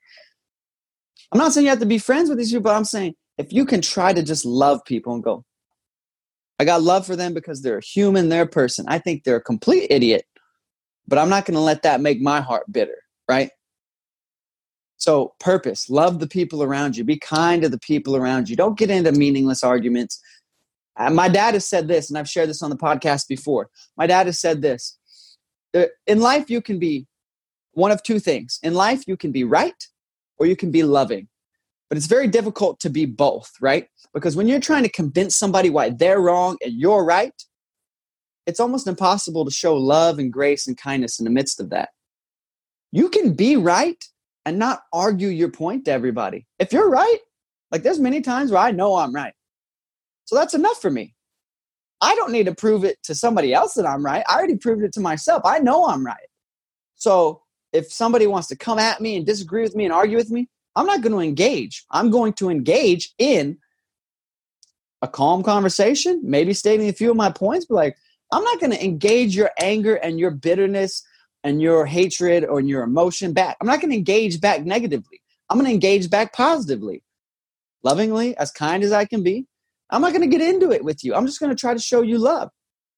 I'm 1.32 1.38
not 1.38 1.52
saying 1.52 1.64
you 1.64 1.70
have 1.70 1.80
to 1.80 1.86
be 1.86 1.98
friends 1.98 2.28
with 2.28 2.38
these 2.38 2.50
people 2.50 2.62
but 2.62 2.76
i'm 2.76 2.84
saying 2.84 3.14
if 3.36 3.52
you 3.52 3.64
can 3.64 3.80
try 3.82 4.12
to 4.12 4.22
just 4.22 4.44
love 4.44 4.84
people 4.84 5.14
and 5.14 5.22
go 5.22 5.44
I 6.58 6.64
got 6.64 6.82
love 6.82 7.06
for 7.06 7.16
them 7.16 7.34
because 7.34 7.62
they're 7.62 7.78
a 7.78 7.84
human, 7.84 8.28
they're 8.28 8.42
a 8.42 8.48
person. 8.48 8.84
I 8.88 8.98
think 8.98 9.24
they're 9.24 9.36
a 9.36 9.42
complete 9.42 9.86
idiot, 9.90 10.26
but 11.06 11.18
I'm 11.18 11.28
not 11.28 11.44
going 11.44 11.54
to 11.54 11.60
let 11.60 11.82
that 11.82 12.00
make 12.00 12.20
my 12.20 12.40
heart 12.40 12.70
bitter, 12.70 12.98
right? 13.28 13.50
So, 14.96 15.34
purpose, 15.38 15.88
love 15.88 16.18
the 16.18 16.26
people 16.26 16.62
around 16.62 16.96
you, 16.96 17.04
be 17.04 17.18
kind 17.18 17.62
to 17.62 17.68
the 17.68 17.78
people 17.78 18.16
around 18.16 18.48
you. 18.48 18.56
Don't 18.56 18.76
get 18.76 18.90
into 18.90 19.12
meaningless 19.12 19.62
arguments. 19.62 20.20
Uh, 20.96 21.10
my 21.10 21.28
dad 21.28 21.54
has 21.54 21.64
said 21.64 21.86
this, 21.86 22.10
and 22.10 22.18
I've 22.18 22.28
shared 22.28 22.48
this 22.48 22.62
on 22.62 22.70
the 22.70 22.76
podcast 22.76 23.28
before. 23.28 23.70
My 23.96 24.08
dad 24.08 24.26
has 24.26 24.40
said 24.40 24.60
this 24.60 24.98
In 25.72 26.18
life, 26.18 26.50
you 26.50 26.60
can 26.60 26.80
be 26.80 27.06
one 27.72 27.92
of 27.92 28.02
two 28.02 28.18
things. 28.18 28.58
In 28.64 28.74
life, 28.74 29.06
you 29.06 29.16
can 29.16 29.30
be 29.30 29.44
right 29.44 29.86
or 30.38 30.46
you 30.46 30.56
can 30.56 30.72
be 30.72 30.82
loving. 30.82 31.28
But 31.88 31.96
it's 31.96 32.06
very 32.06 32.28
difficult 32.28 32.80
to 32.80 32.90
be 32.90 33.06
both, 33.06 33.50
right? 33.60 33.88
Because 34.12 34.36
when 34.36 34.48
you're 34.48 34.60
trying 34.60 34.82
to 34.82 34.88
convince 34.88 35.34
somebody 35.34 35.70
why 35.70 35.90
they're 35.90 36.20
wrong 36.20 36.58
and 36.62 36.72
you're 36.74 37.04
right, 37.04 37.32
it's 38.46 38.60
almost 38.60 38.86
impossible 38.86 39.44
to 39.44 39.50
show 39.50 39.74
love 39.74 40.18
and 40.18 40.32
grace 40.32 40.66
and 40.66 40.76
kindness 40.76 41.18
in 41.18 41.24
the 41.24 41.30
midst 41.30 41.60
of 41.60 41.70
that. 41.70 41.90
You 42.92 43.08
can 43.08 43.34
be 43.34 43.56
right 43.56 44.02
and 44.46 44.58
not 44.58 44.82
argue 44.92 45.28
your 45.28 45.50
point 45.50 45.84
to 45.84 45.92
everybody. 45.92 46.46
If 46.58 46.72
you're 46.72 46.88
right, 46.88 47.18
like 47.70 47.82
there's 47.82 48.00
many 48.00 48.20
times 48.20 48.50
where 48.50 48.60
I 48.60 48.70
know 48.70 48.96
I'm 48.96 49.14
right. 49.14 49.34
So 50.24 50.36
that's 50.36 50.54
enough 50.54 50.80
for 50.80 50.90
me. 50.90 51.14
I 52.00 52.14
don't 52.14 52.32
need 52.32 52.46
to 52.46 52.54
prove 52.54 52.84
it 52.84 52.98
to 53.04 53.14
somebody 53.14 53.52
else 53.52 53.74
that 53.74 53.86
I'm 53.86 54.04
right. 54.04 54.24
I 54.28 54.36
already 54.36 54.56
proved 54.56 54.82
it 54.84 54.92
to 54.94 55.00
myself. 55.00 55.42
I 55.44 55.58
know 55.58 55.86
I'm 55.86 56.04
right. 56.04 56.16
So 56.94 57.42
if 57.72 57.92
somebody 57.92 58.26
wants 58.26 58.48
to 58.48 58.56
come 58.56 58.78
at 58.78 59.00
me 59.00 59.16
and 59.16 59.26
disagree 59.26 59.62
with 59.62 59.74
me 59.74 59.84
and 59.84 59.92
argue 59.92 60.16
with 60.16 60.30
me, 60.30 60.48
I'm 60.78 60.86
not 60.86 61.02
going 61.02 61.12
to 61.12 61.18
engage. 61.18 61.84
I'm 61.90 62.08
going 62.08 62.34
to 62.34 62.50
engage 62.50 63.12
in 63.18 63.58
a 65.02 65.08
calm 65.08 65.42
conversation, 65.42 66.20
maybe 66.22 66.54
stating 66.54 66.88
a 66.88 66.92
few 66.92 67.10
of 67.10 67.16
my 67.16 67.32
points, 67.32 67.66
but 67.66 67.74
like, 67.74 67.96
I'm 68.30 68.44
not 68.44 68.60
going 68.60 68.70
to 68.70 68.84
engage 68.84 69.34
your 69.34 69.50
anger 69.60 69.96
and 69.96 70.20
your 70.20 70.30
bitterness 70.30 71.02
and 71.42 71.60
your 71.60 71.84
hatred 71.84 72.44
or 72.44 72.60
your 72.60 72.84
emotion 72.84 73.32
back. 73.32 73.56
I'm 73.60 73.66
not 73.66 73.80
going 73.80 73.90
to 73.90 73.96
engage 73.96 74.40
back 74.40 74.64
negatively. 74.64 75.20
I'm 75.50 75.58
going 75.58 75.66
to 75.66 75.74
engage 75.74 76.10
back 76.10 76.32
positively, 76.32 77.02
lovingly, 77.82 78.36
as 78.36 78.52
kind 78.52 78.84
as 78.84 78.92
I 78.92 79.04
can 79.04 79.24
be. 79.24 79.46
I'm 79.90 80.02
not 80.02 80.12
going 80.12 80.30
to 80.30 80.38
get 80.38 80.46
into 80.46 80.70
it 80.70 80.84
with 80.84 81.02
you. 81.02 81.12
I'm 81.12 81.26
just 81.26 81.40
going 81.40 81.50
to 81.50 81.60
try 81.60 81.74
to 81.74 81.80
show 81.80 82.02
you 82.02 82.18
love 82.18 82.50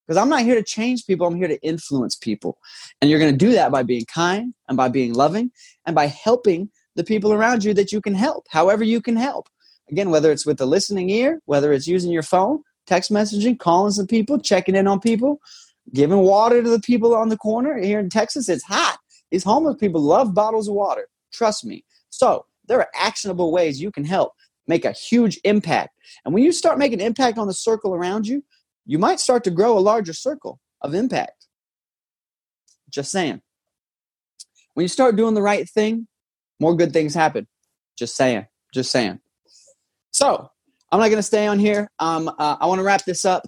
because 0.07 0.19
I'm 0.19 0.29
not 0.29 0.43
here 0.43 0.57
to 0.57 0.63
change 0.63 1.07
people. 1.07 1.27
I'm 1.27 1.37
here 1.37 1.49
to 1.49 1.63
influence 1.63 2.15
people. 2.15 2.59
And 3.01 3.09
you're 3.09 3.21
going 3.21 3.33
to 3.33 3.39
do 3.39 3.53
that 3.53 3.73
by 3.73 3.85
being 3.85 4.05
kind 4.05 4.53
and 4.69 4.77
by 4.77 4.89
being 4.89 5.15
loving 5.15 5.51
and 5.87 5.95
by 5.95 6.09
helping 6.09 6.69
the 7.01 7.05
people 7.05 7.33
around 7.33 7.65
you 7.65 7.73
that 7.73 7.93
you 7.93 8.01
can 8.03 8.15
help, 8.15 8.45
however 8.51 8.85
you 8.85 9.01
can 9.01 9.17
help. 9.17 9.49
Again, 9.91 10.11
whether 10.11 10.31
it's 10.31 10.45
with 10.45 10.59
the 10.59 10.67
listening 10.67 11.09
ear, 11.09 11.41
whether 11.47 11.73
it's 11.73 11.87
using 11.87 12.13
your 12.13 12.23
phone, 12.23 12.63
text 12.87 13.11
messaging, 13.11 13.59
calling 13.59 13.93
some 13.93 14.07
people, 14.07 14.39
checking 14.39 14.75
in 14.75 14.87
on 14.87 15.01
people, 15.01 15.41
giving 15.95 16.19
water 16.19 16.63
to 16.63 16.69
the 16.69 16.79
people 16.81 17.15
on 17.15 17.31
the 17.31 17.39
corner. 17.39 17.79
Here 17.79 17.99
in 17.99 18.11
Texas, 18.11 18.51
it's 18.51 18.65
hot. 18.65 18.99
These 19.31 19.45
homeless 19.45 19.77
people 19.77 20.03
love 20.03 20.35
bottles 20.35 20.69
of 20.69 20.75
water. 20.75 21.09
Trust 21.33 21.65
me. 21.65 21.85
So 22.11 22.45
there 22.69 22.79
are 22.79 22.91
actionable 22.95 23.51
ways 23.51 23.81
you 23.81 23.91
can 23.91 24.05
help 24.05 24.33
make 24.67 24.85
a 24.85 24.93
huge 24.93 25.41
impact. 25.45 25.97
And 26.27 26.35
when 26.35 26.43
you 26.43 26.53
start 26.53 26.79
making 26.79 27.01
impact 27.01 27.39
on 27.39 27.47
the 27.47 27.55
circle 27.55 27.95
around 27.95 28.27
you, 28.29 28.45
you 28.85 28.99
might 28.99 29.21
start 29.21 29.43
to 29.45 29.51
grow 29.51 29.79
a 29.79 29.81
larger 29.81 30.13
circle 30.13 30.61
of 30.83 30.95
impact. 30.95 31.47
Just 32.91 33.11
saying. 33.11 33.41
When 34.75 34.85
you 34.85 34.89
start 34.89 35.17
doing 35.17 35.35
the 35.35 35.43
right 35.43 35.69
thing, 35.69 36.07
more 36.61 36.77
good 36.77 36.93
things 36.93 37.15
happen. 37.15 37.47
Just 37.99 38.17
saying. 38.17 38.47
Just 38.73 38.93
saying. 38.93 39.21
So 40.13 40.51
I'm 40.93 41.01
not 41.01 41.07
going 41.09 41.17
to 41.17 41.23
stay 41.23 41.47
on 41.47 41.59
here. 41.59 41.91
Um, 41.99 42.29
uh, 42.29 42.57
I 42.61 42.67
want 42.67 42.79
to 42.79 42.85
wrap 42.85 43.05
this 43.05 43.25
up 43.25 43.47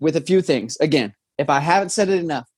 with 0.00 0.16
a 0.16 0.20
few 0.20 0.42
things. 0.42 0.76
Again, 0.80 1.14
if 1.38 1.50
I 1.50 1.60
haven't 1.60 1.90
said 1.90 2.08
it 2.08 2.20
enough, 2.20 2.48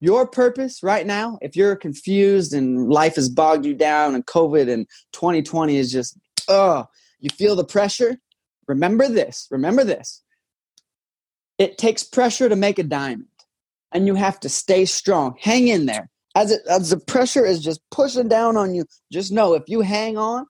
your 0.00 0.26
purpose 0.26 0.82
right 0.82 1.06
now, 1.06 1.38
if 1.42 1.54
you're 1.54 1.76
confused 1.76 2.52
and 2.52 2.88
life 2.88 3.14
has 3.16 3.28
bogged 3.28 3.64
you 3.64 3.74
down 3.74 4.14
and 4.14 4.26
COVID 4.26 4.68
and 4.68 4.86
2020 5.12 5.76
is 5.76 5.92
just, 5.92 6.18
oh, 6.48 6.86
you 7.20 7.30
feel 7.30 7.54
the 7.54 7.64
pressure, 7.64 8.16
remember 8.66 9.08
this. 9.08 9.46
Remember 9.50 9.84
this. 9.84 10.22
It 11.56 11.78
takes 11.78 12.02
pressure 12.02 12.48
to 12.48 12.56
make 12.56 12.80
a 12.80 12.82
diamond, 12.82 13.28
and 13.92 14.06
you 14.06 14.16
have 14.16 14.40
to 14.40 14.48
stay 14.48 14.84
strong. 14.86 15.36
Hang 15.38 15.68
in 15.68 15.86
there. 15.86 16.10
As, 16.34 16.50
it, 16.50 16.62
as 16.68 16.90
the 16.90 16.98
pressure 16.98 17.44
is 17.44 17.62
just 17.62 17.80
pushing 17.90 18.28
down 18.28 18.56
on 18.56 18.74
you, 18.74 18.86
just 19.12 19.32
know 19.32 19.54
if 19.54 19.64
you 19.66 19.82
hang 19.82 20.16
on, 20.16 20.46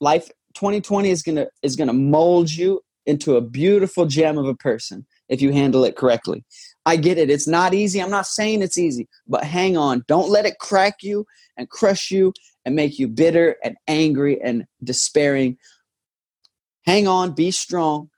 life 0.00 0.30
2020 0.54 1.10
is 1.10 1.22
gonna 1.22 1.46
is 1.62 1.76
gonna 1.76 1.92
mold 1.92 2.52
you 2.52 2.80
into 3.06 3.36
a 3.36 3.40
beautiful 3.40 4.06
gem 4.06 4.38
of 4.38 4.46
a 4.46 4.54
person 4.54 5.06
if 5.28 5.42
you 5.42 5.52
handle 5.52 5.84
it 5.84 5.96
correctly. 5.96 6.44
I 6.84 6.96
get 6.96 7.18
it. 7.18 7.30
It's 7.30 7.46
not 7.46 7.74
easy. 7.74 8.02
I'm 8.02 8.10
not 8.10 8.26
saying 8.26 8.62
it's 8.62 8.78
easy, 8.78 9.08
but 9.26 9.44
hang 9.44 9.76
on. 9.76 10.04
Don't 10.08 10.30
let 10.30 10.46
it 10.46 10.58
crack 10.58 11.02
you 11.02 11.26
and 11.56 11.68
crush 11.68 12.10
you 12.10 12.32
and 12.64 12.74
make 12.74 12.98
you 12.98 13.08
bitter 13.08 13.56
and 13.62 13.76
angry 13.88 14.40
and 14.42 14.66
despairing. 14.82 15.58
Hang 16.84 17.06
on, 17.06 17.32
be 17.32 17.50
strong. 17.50 18.10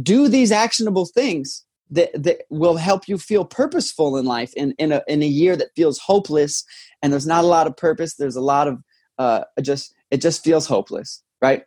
Do 0.00 0.28
these 0.28 0.52
actionable 0.52 1.06
things 1.06 1.63
that, 1.90 2.10
that 2.22 2.42
will 2.50 2.76
help 2.76 3.08
you 3.08 3.18
feel 3.18 3.44
purposeful 3.44 4.16
in 4.16 4.24
life 4.24 4.52
in, 4.54 4.74
in, 4.78 4.92
a, 4.92 5.02
in 5.06 5.22
a 5.22 5.26
year 5.26 5.56
that 5.56 5.74
feels 5.76 5.98
hopeless 5.98 6.64
and 7.02 7.12
there's 7.12 7.26
not 7.26 7.44
a 7.44 7.46
lot 7.46 7.66
of 7.66 7.76
purpose. 7.76 8.14
There's 8.14 8.36
a 8.36 8.40
lot 8.40 8.68
of 8.68 8.82
uh, 9.18 9.44
just, 9.62 9.94
it 10.10 10.20
just 10.20 10.42
feels 10.42 10.66
hopeless, 10.66 11.22
right? 11.40 11.64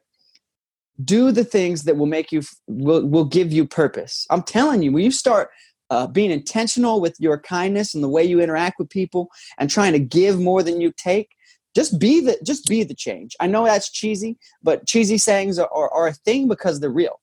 do 1.03 1.31
the 1.31 1.43
things 1.43 1.83
that 1.83 1.97
will 1.97 2.07
make 2.07 2.31
you 2.31 2.41
will, 2.67 3.05
will 3.05 3.25
give 3.25 3.51
you 3.51 3.65
purpose 3.65 4.25
i'm 4.29 4.43
telling 4.43 4.81
you 4.81 4.91
when 4.91 5.03
you 5.03 5.11
start 5.11 5.49
uh, 5.89 6.05
being 6.05 6.31
intentional 6.31 6.99
with 6.99 7.15
your 7.19 7.39
kindness 7.39 7.95
and 7.95 8.03
the 8.03 8.09
way 8.09 8.23
you 8.23 8.41
interact 8.41 8.77
with 8.77 8.89
people 8.89 9.29
and 9.57 9.69
trying 9.69 9.93
to 9.93 9.99
give 9.99 10.39
more 10.39 10.61
than 10.63 10.81
you 10.81 10.91
take 10.97 11.29
just 11.75 11.99
be 11.99 12.19
the 12.19 12.37
just 12.43 12.65
be 12.65 12.83
the 12.83 12.95
change 12.95 13.35
i 13.39 13.47
know 13.47 13.63
that's 13.63 13.91
cheesy 13.91 14.37
but 14.63 14.85
cheesy 14.87 15.17
sayings 15.17 15.59
are, 15.59 15.69
are, 15.73 15.89
are 15.91 16.07
a 16.07 16.13
thing 16.13 16.47
because 16.47 16.79
they're 16.79 16.89
real 16.89 17.19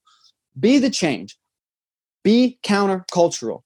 be 0.58 0.78
the 0.78 0.90
change 0.90 1.36
be 2.24 2.58
countercultural 2.64 3.60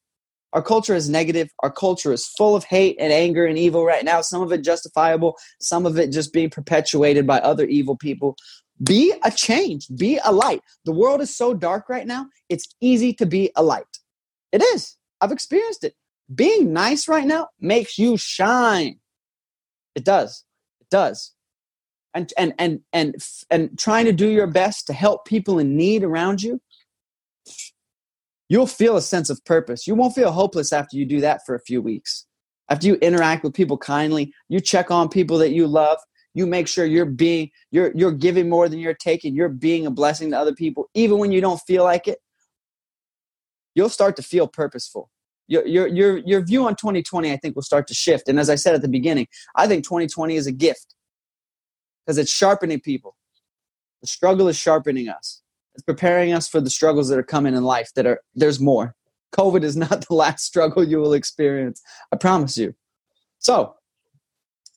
our 0.52 0.62
culture 0.62 0.94
is 0.94 1.08
negative 1.08 1.48
our 1.62 1.70
culture 1.70 2.12
is 2.12 2.26
full 2.26 2.54
of 2.54 2.64
hate 2.64 2.96
and 2.98 3.12
anger 3.12 3.46
and 3.46 3.58
evil 3.58 3.84
right 3.84 4.04
now 4.04 4.20
some 4.20 4.42
of 4.42 4.52
it 4.52 4.62
justifiable 4.62 5.36
some 5.60 5.86
of 5.86 5.98
it 5.98 6.12
just 6.12 6.32
being 6.32 6.50
perpetuated 6.50 7.26
by 7.26 7.38
other 7.38 7.64
evil 7.64 7.96
people 7.96 8.36
be 8.82 9.12
a 9.24 9.30
change, 9.30 9.88
be 9.96 10.20
a 10.24 10.32
light. 10.32 10.62
The 10.84 10.92
world 10.92 11.20
is 11.20 11.34
so 11.34 11.54
dark 11.54 11.88
right 11.88 12.06
now, 12.06 12.26
it's 12.48 12.68
easy 12.80 13.12
to 13.14 13.26
be 13.26 13.50
a 13.56 13.62
light. 13.62 13.84
It 14.52 14.62
is. 14.62 14.96
I've 15.20 15.32
experienced 15.32 15.84
it. 15.84 15.94
Being 16.32 16.72
nice 16.72 17.08
right 17.08 17.26
now 17.26 17.48
makes 17.60 17.98
you 17.98 18.16
shine. 18.16 19.00
It 19.94 20.04
does. 20.04 20.44
It 20.80 20.88
does. 20.90 21.32
And 22.14 22.32
and 22.38 22.54
and 22.58 22.80
and 22.92 23.16
and 23.50 23.78
trying 23.78 24.04
to 24.06 24.12
do 24.12 24.28
your 24.28 24.46
best 24.46 24.86
to 24.86 24.92
help 24.92 25.24
people 25.24 25.58
in 25.58 25.76
need 25.76 26.04
around 26.04 26.42
you, 26.42 26.60
you'll 28.48 28.66
feel 28.66 28.96
a 28.96 29.02
sense 29.02 29.30
of 29.30 29.44
purpose. 29.44 29.86
You 29.86 29.94
won't 29.94 30.14
feel 30.14 30.32
hopeless 30.32 30.72
after 30.72 30.96
you 30.96 31.04
do 31.04 31.20
that 31.20 31.44
for 31.44 31.54
a 31.54 31.60
few 31.60 31.82
weeks. 31.82 32.26
After 32.70 32.86
you 32.86 32.94
interact 32.96 33.44
with 33.44 33.54
people 33.54 33.78
kindly, 33.78 34.32
you 34.48 34.60
check 34.60 34.90
on 34.90 35.08
people 35.08 35.38
that 35.38 35.52
you 35.52 35.66
love, 35.66 35.98
you 36.34 36.46
make 36.46 36.68
sure 36.68 36.84
you're 36.84 37.04
being 37.04 37.50
you're 37.70 37.92
you're 37.94 38.12
giving 38.12 38.48
more 38.48 38.68
than 38.68 38.78
you're 38.78 38.94
taking 38.94 39.34
you're 39.34 39.48
being 39.48 39.86
a 39.86 39.90
blessing 39.90 40.30
to 40.30 40.38
other 40.38 40.54
people 40.54 40.88
even 40.94 41.18
when 41.18 41.32
you 41.32 41.40
don't 41.40 41.60
feel 41.66 41.84
like 41.84 42.06
it 42.06 42.18
you'll 43.74 43.88
start 43.88 44.14
to 44.16 44.22
feel 44.22 44.46
purposeful 44.46 45.10
your 45.48 45.66
your 45.66 45.86
your, 45.88 46.18
your 46.18 46.44
view 46.44 46.66
on 46.66 46.76
2020 46.76 47.32
i 47.32 47.36
think 47.36 47.56
will 47.56 47.62
start 47.62 47.86
to 47.88 47.94
shift 47.94 48.28
and 48.28 48.38
as 48.38 48.48
i 48.48 48.54
said 48.54 48.74
at 48.74 48.82
the 48.82 48.88
beginning 48.88 49.26
i 49.56 49.66
think 49.66 49.84
2020 49.84 50.36
is 50.36 50.46
a 50.46 50.52
gift 50.52 50.94
because 52.06 52.18
it's 52.18 52.30
sharpening 52.30 52.80
people 52.80 53.16
the 54.00 54.06
struggle 54.06 54.48
is 54.48 54.56
sharpening 54.56 55.08
us 55.08 55.42
it's 55.78 55.84
preparing 55.84 56.32
us 56.32 56.48
for 56.48 56.60
the 56.60 56.68
struggles 56.68 57.08
that 57.08 57.18
are 57.18 57.22
coming 57.22 57.54
in 57.54 57.62
life 57.62 57.90
that 57.94 58.06
are 58.06 58.20
there's 58.34 58.60
more 58.60 58.94
covid 59.32 59.62
is 59.62 59.76
not 59.76 60.04
the 60.08 60.14
last 60.14 60.44
struggle 60.44 60.84
you 60.84 60.98
will 60.98 61.14
experience 61.14 61.80
i 62.12 62.16
promise 62.16 62.58
you 62.58 62.74
so 63.38 63.74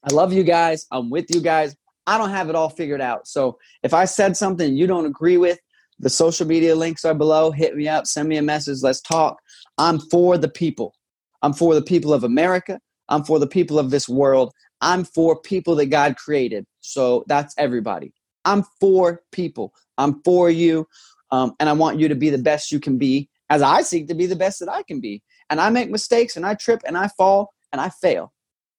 I 0.03 0.13
love 0.13 0.33
you 0.33 0.43
guys. 0.43 0.87
I'm 0.91 1.09
with 1.09 1.25
you 1.29 1.41
guys. 1.41 1.75
I 2.07 2.17
don't 2.17 2.31
have 2.31 2.49
it 2.49 2.55
all 2.55 2.69
figured 2.69 3.01
out. 3.01 3.27
So 3.27 3.59
if 3.83 3.93
I 3.93 4.05
said 4.05 4.35
something 4.35 4.75
you 4.75 4.87
don't 4.87 5.05
agree 5.05 5.37
with, 5.37 5.59
the 5.99 6.09
social 6.09 6.47
media 6.47 6.75
links 6.75 7.05
are 7.05 7.13
below. 7.13 7.51
Hit 7.51 7.75
me 7.75 7.87
up, 7.87 8.07
send 8.07 8.27
me 8.27 8.37
a 8.37 8.41
message, 8.41 8.81
let's 8.81 9.01
talk. 9.01 9.39
I'm 9.77 9.99
for 9.99 10.37
the 10.37 10.49
people. 10.49 10.95
I'm 11.43 11.53
for 11.53 11.75
the 11.75 11.81
people 11.81 12.13
of 12.13 12.23
America. 12.23 12.79
I'm 13.09 13.23
for 13.23 13.37
the 13.37 13.47
people 13.47 13.77
of 13.77 13.91
this 13.91 14.09
world. 14.09 14.51
I'm 14.81 15.03
for 15.03 15.39
people 15.39 15.75
that 15.75 15.87
God 15.87 16.17
created. 16.17 16.65
So 16.79 17.23
that's 17.27 17.53
everybody. 17.57 18.13
I'm 18.45 18.63
for 18.79 19.21
people. 19.31 19.73
I'm 20.01 20.21
for 20.23 20.49
you. 20.49 20.87
Um, 21.31 21.53
and 21.59 21.69
I 21.69 21.73
want 21.73 21.99
you 21.99 22.07
to 22.09 22.15
be 22.15 22.29
the 22.29 22.37
best 22.37 22.71
you 22.71 22.79
can 22.79 22.97
be 22.97 23.29
as 23.49 23.61
I 23.61 23.81
seek 23.81 24.07
to 24.07 24.13
be 24.13 24.25
the 24.25 24.35
best 24.35 24.59
that 24.59 24.69
I 24.69 24.83
can 24.83 24.99
be. 24.99 25.21
And 25.49 25.59
I 25.59 25.69
make 25.69 25.89
mistakes 25.89 26.35
and 26.37 26.45
I 26.45 26.55
trip 26.55 26.81
and 26.85 26.97
I 26.97 27.09
fall 27.09 27.53
and 27.71 27.79
I 27.79 27.89
fail. 27.89 28.33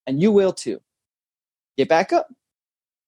And 0.05 0.21
you 0.21 0.31
will 0.31 0.51
too. 0.53 0.79
Get 1.77 1.89
back 1.89 2.13
up. 2.13 2.27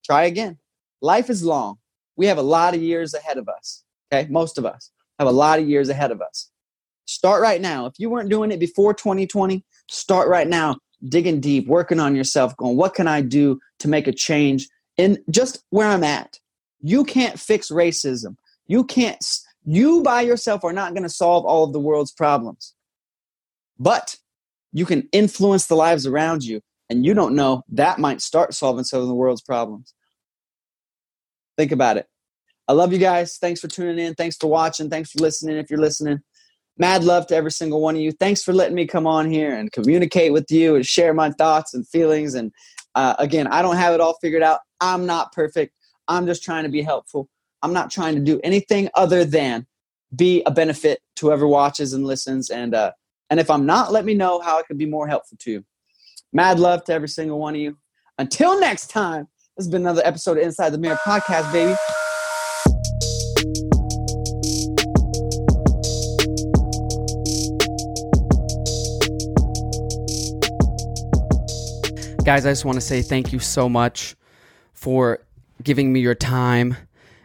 Try 0.04 0.26
again. 0.26 0.58
Life 1.02 1.30
is 1.30 1.44
long. 1.44 1.78
We 2.16 2.28
have 2.28 2.38
a 2.38 2.44
lot 2.44 2.74
of 2.74 2.82
years 2.82 3.14
ahead 3.14 3.38
of 3.38 3.50
us. 3.50 3.84
Okay. 4.12 4.30
Most 4.30 4.58
of 4.58 4.66
us 4.66 4.92
have 5.20 5.28
a 5.28 5.32
lot 5.32 5.60
of 5.60 5.68
years 5.68 5.90
ahead 5.90 6.12
of 6.12 6.22
us. 6.22 6.50
Start 7.06 7.42
right 7.42 7.62
now. 7.62 7.86
If 7.86 7.94
you 7.98 8.10
weren't 8.10 8.30
doing 8.30 8.52
it 8.52 8.60
before 8.60 8.94
2020, 8.94 9.64
start 9.90 10.28
right 10.28 10.48
now, 10.48 10.78
digging 11.08 11.40
deep, 11.40 11.68
working 11.68 12.00
on 12.00 12.16
yourself, 12.16 12.56
going, 12.58 12.78
what 12.78 12.96
can 12.96 13.08
I 13.08 13.22
do 13.22 13.60
to 13.80 13.88
make 13.88 14.08
a 14.08 14.12
change 14.12 14.68
in 14.98 15.18
just 15.30 15.64
where 15.70 15.88
I'm 15.88 16.04
at? 16.04 16.40
You 16.86 17.04
can't 17.04 17.40
fix 17.40 17.72
racism. 17.72 18.36
You 18.68 18.84
can't, 18.84 19.18
you 19.66 20.04
by 20.04 20.22
yourself 20.22 20.64
are 20.64 20.72
not 20.72 20.94
going 20.94 21.02
to 21.02 21.10
solve 21.10 21.44
all 21.44 21.64
of 21.64 21.74
the 21.74 21.80
world's 21.80 22.12
problems. 22.12 22.76
But 23.80 24.18
you 24.72 24.86
can 24.86 25.10
influence 25.12 25.66
the 25.66 25.76
lives 25.76 26.06
around 26.06 26.44
you 26.44 26.62
and 26.92 27.04
you 27.04 27.16
don't 27.16 27.34
know 27.34 27.64
that 27.70 27.98
might 27.98 28.22
start 28.22 28.54
solving 28.54 28.84
some 28.84 29.02
of 29.02 29.08
the 29.08 29.16
world's 29.16 29.42
problems. 29.42 29.96
Think 31.58 31.72
about 31.72 31.98
it. 31.98 32.06
I 32.68 32.74
love 32.74 32.94
you 32.94 33.00
guys. 33.00 33.38
Thanks 33.38 33.62
for 33.62 33.68
tuning 33.68 33.98
in. 33.98 34.14
Thanks 34.14 34.38
for 34.38 34.46
watching. 34.48 34.88
Thanks 34.88 35.10
for 35.10 35.24
listening. 35.24 35.58
If 35.58 35.72
you're 35.72 35.80
listening, 35.80 36.20
mad 36.78 37.04
love 37.04 37.26
to 37.28 37.36
every 37.36 37.52
single 37.52 37.82
one 37.82 37.96
of 37.96 38.02
you. 38.02 38.12
Thanks 38.12 38.44
for 38.44 38.54
letting 38.54 38.76
me 38.76 38.86
come 38.86 39.08
on 39.08 39.32
here 39.32 39.56
and 39.56 39.72
communicate 39.72 40.34
with 40.34 40.52
you 40.52 40.76
and 40.76 40.86
share 40.86 41.16
my 41.16 41.32
thoughts 41.32 41.74
and 41.74 41.88
feelings. 41.88 42.36
And 42.36 42.52
uh, 42.94 43.16
again, 43.18 43.48
I 43.48 43.64
don't 43.64 43.78
have 43.78 43.96
it 43.96 44.02
all 44.02 44.20
figured 44.22 44.44
out. 44.44 44.60
I'm 44.80 45.08
not 45.08 45.32
perfect. 45.32 45.74
I'm 46.08 46.28
just 46.28 46.44
trying 46.44 46.64
to 46.64 46.70
be 46.70 46.82
helpful. 46.82 47.30
I'm 47.62 47.74
not 47.74 47.90
trying 47.90 48.16
to 48.16 48.22
do 48.22 48.40
anything 48.44 48.90
other 48.94 49.26
than 49.26 49.66
be 50.16 50.44
a 50.46 50.52
benefit 50.52 51.02
to 51.16 51.28
whoever 51.28 51.48
watches 51.48 51.94
and 51.94 52.06
listens. 52.06 52.50
And 52.50 52.76
uh, 52.76 52.92
and 53.30 53.40
if 53.40 53.50
I'm 53.50 53.66
not, 53.66 53.92
let 53.92 54.06
me 54.06 54.14
know 54.14 54.40
how 54.40 54.60
I 54.60 54.64
can 54.64 54.78
be 54.78 54.86
more 54.86 55.08
helpful 55.08 55.38
to 55.42 55.52
you. 55.52 55.66
Mad 56.32 56.60
love 56.60 56.84
to 56.86 56.94
every 56.94 57.10
single 57.10 57.40
one 57.40 57.56
of 57.56 57.62
you. 57.62 57.78
Until 58.18 58.60
next 58.60 58.88
time, 58.92 59.28
this 59.58 59.66
has 59.66 59.72
been 59.72 59.82
another 59.82 60.04
episode 60.06 60.38
of 60.38 60.44
Inside 60.44 60.70
the 60.70 60.78
Mirror 60.78 61.00
podcast, 61.06 61.52
baby. 61.52 61.76
Guys, 72.24 72.46
I 72.46 72.52
just 72.52 72.66
want 72.66 72.76
to 72.76 72.82
say 72.82 73.02
thank 73.02 73.32
you 73.32 73.40
so 73.40 73.70
much 73.70 74.16
for 74.74 75.26
giving 75.66 75.92
me 75.92 76.00
your 76.00 76.16
time 76.16 76.78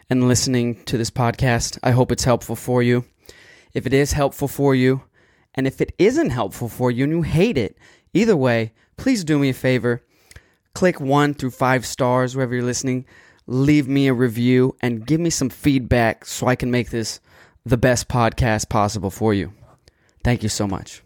and 0.09 0.26
listening 0.26 0.83
to 0.85 0.98
this 0.98 1.11
podcast. 1.11 1.79
I 1.83 1.92
hope 1.92 2.11
it's 2.11 2.24
helpful 2.24 2.57
for 2.57 2.83
you. 2.83 3.05
If 3.74 3.87
it 3.87 3.92
is 3.92 4.12
helpful 4.12 4.48
for 4.48 4.74
you, 4.74 5.03
and 5.55 5.66
if 5.66 5.81
it 5.81 5.94
isn't 5.98 6.31
helpful 6.31 6.68
for 6.68 6.90
you 6.90 7.05
and 7.05 7.12
you 7.12 7.22
hate 7.22 7.59
it, 7.59 7.76
either 8.14 8.37
way, 8.37 8.72
please 8.96 9.22
do 9.24 9.38
me 9.38 9.50
a 9.50 9.55
favor. 9.55 10.03
Click 10.74 11.00
one 11.00 11.35
through 11.35 11.50
five 11.50 11.85
stars 11.85 12.35
wherever 12.35 12.55
you're 12.55 12.64
listening. 12.64 13.05
Leave 13.46 13.87
me 13.87 14.09
a 14.09 14.14
review 14.14 14.74
and 14.81 15.07
give 15.07 15.20
me 15.20 15.31
some 15.31 15.50
feedback 15.50 16.24
so 16.24 16.46
I 16.46 16.57
can 16.57 16.70
make 16.70 16.90
this 16.90 17.20
the 17.66 17.76
best 17.76 18.09
podcast 18.09 18.68
possible 18.68 19.11
for 19.11 19.35
you. 19.35 19.53
Thank 20.24 20.42
you 20.42 20.48
so 20.48 20.66
much. 20.66 21.03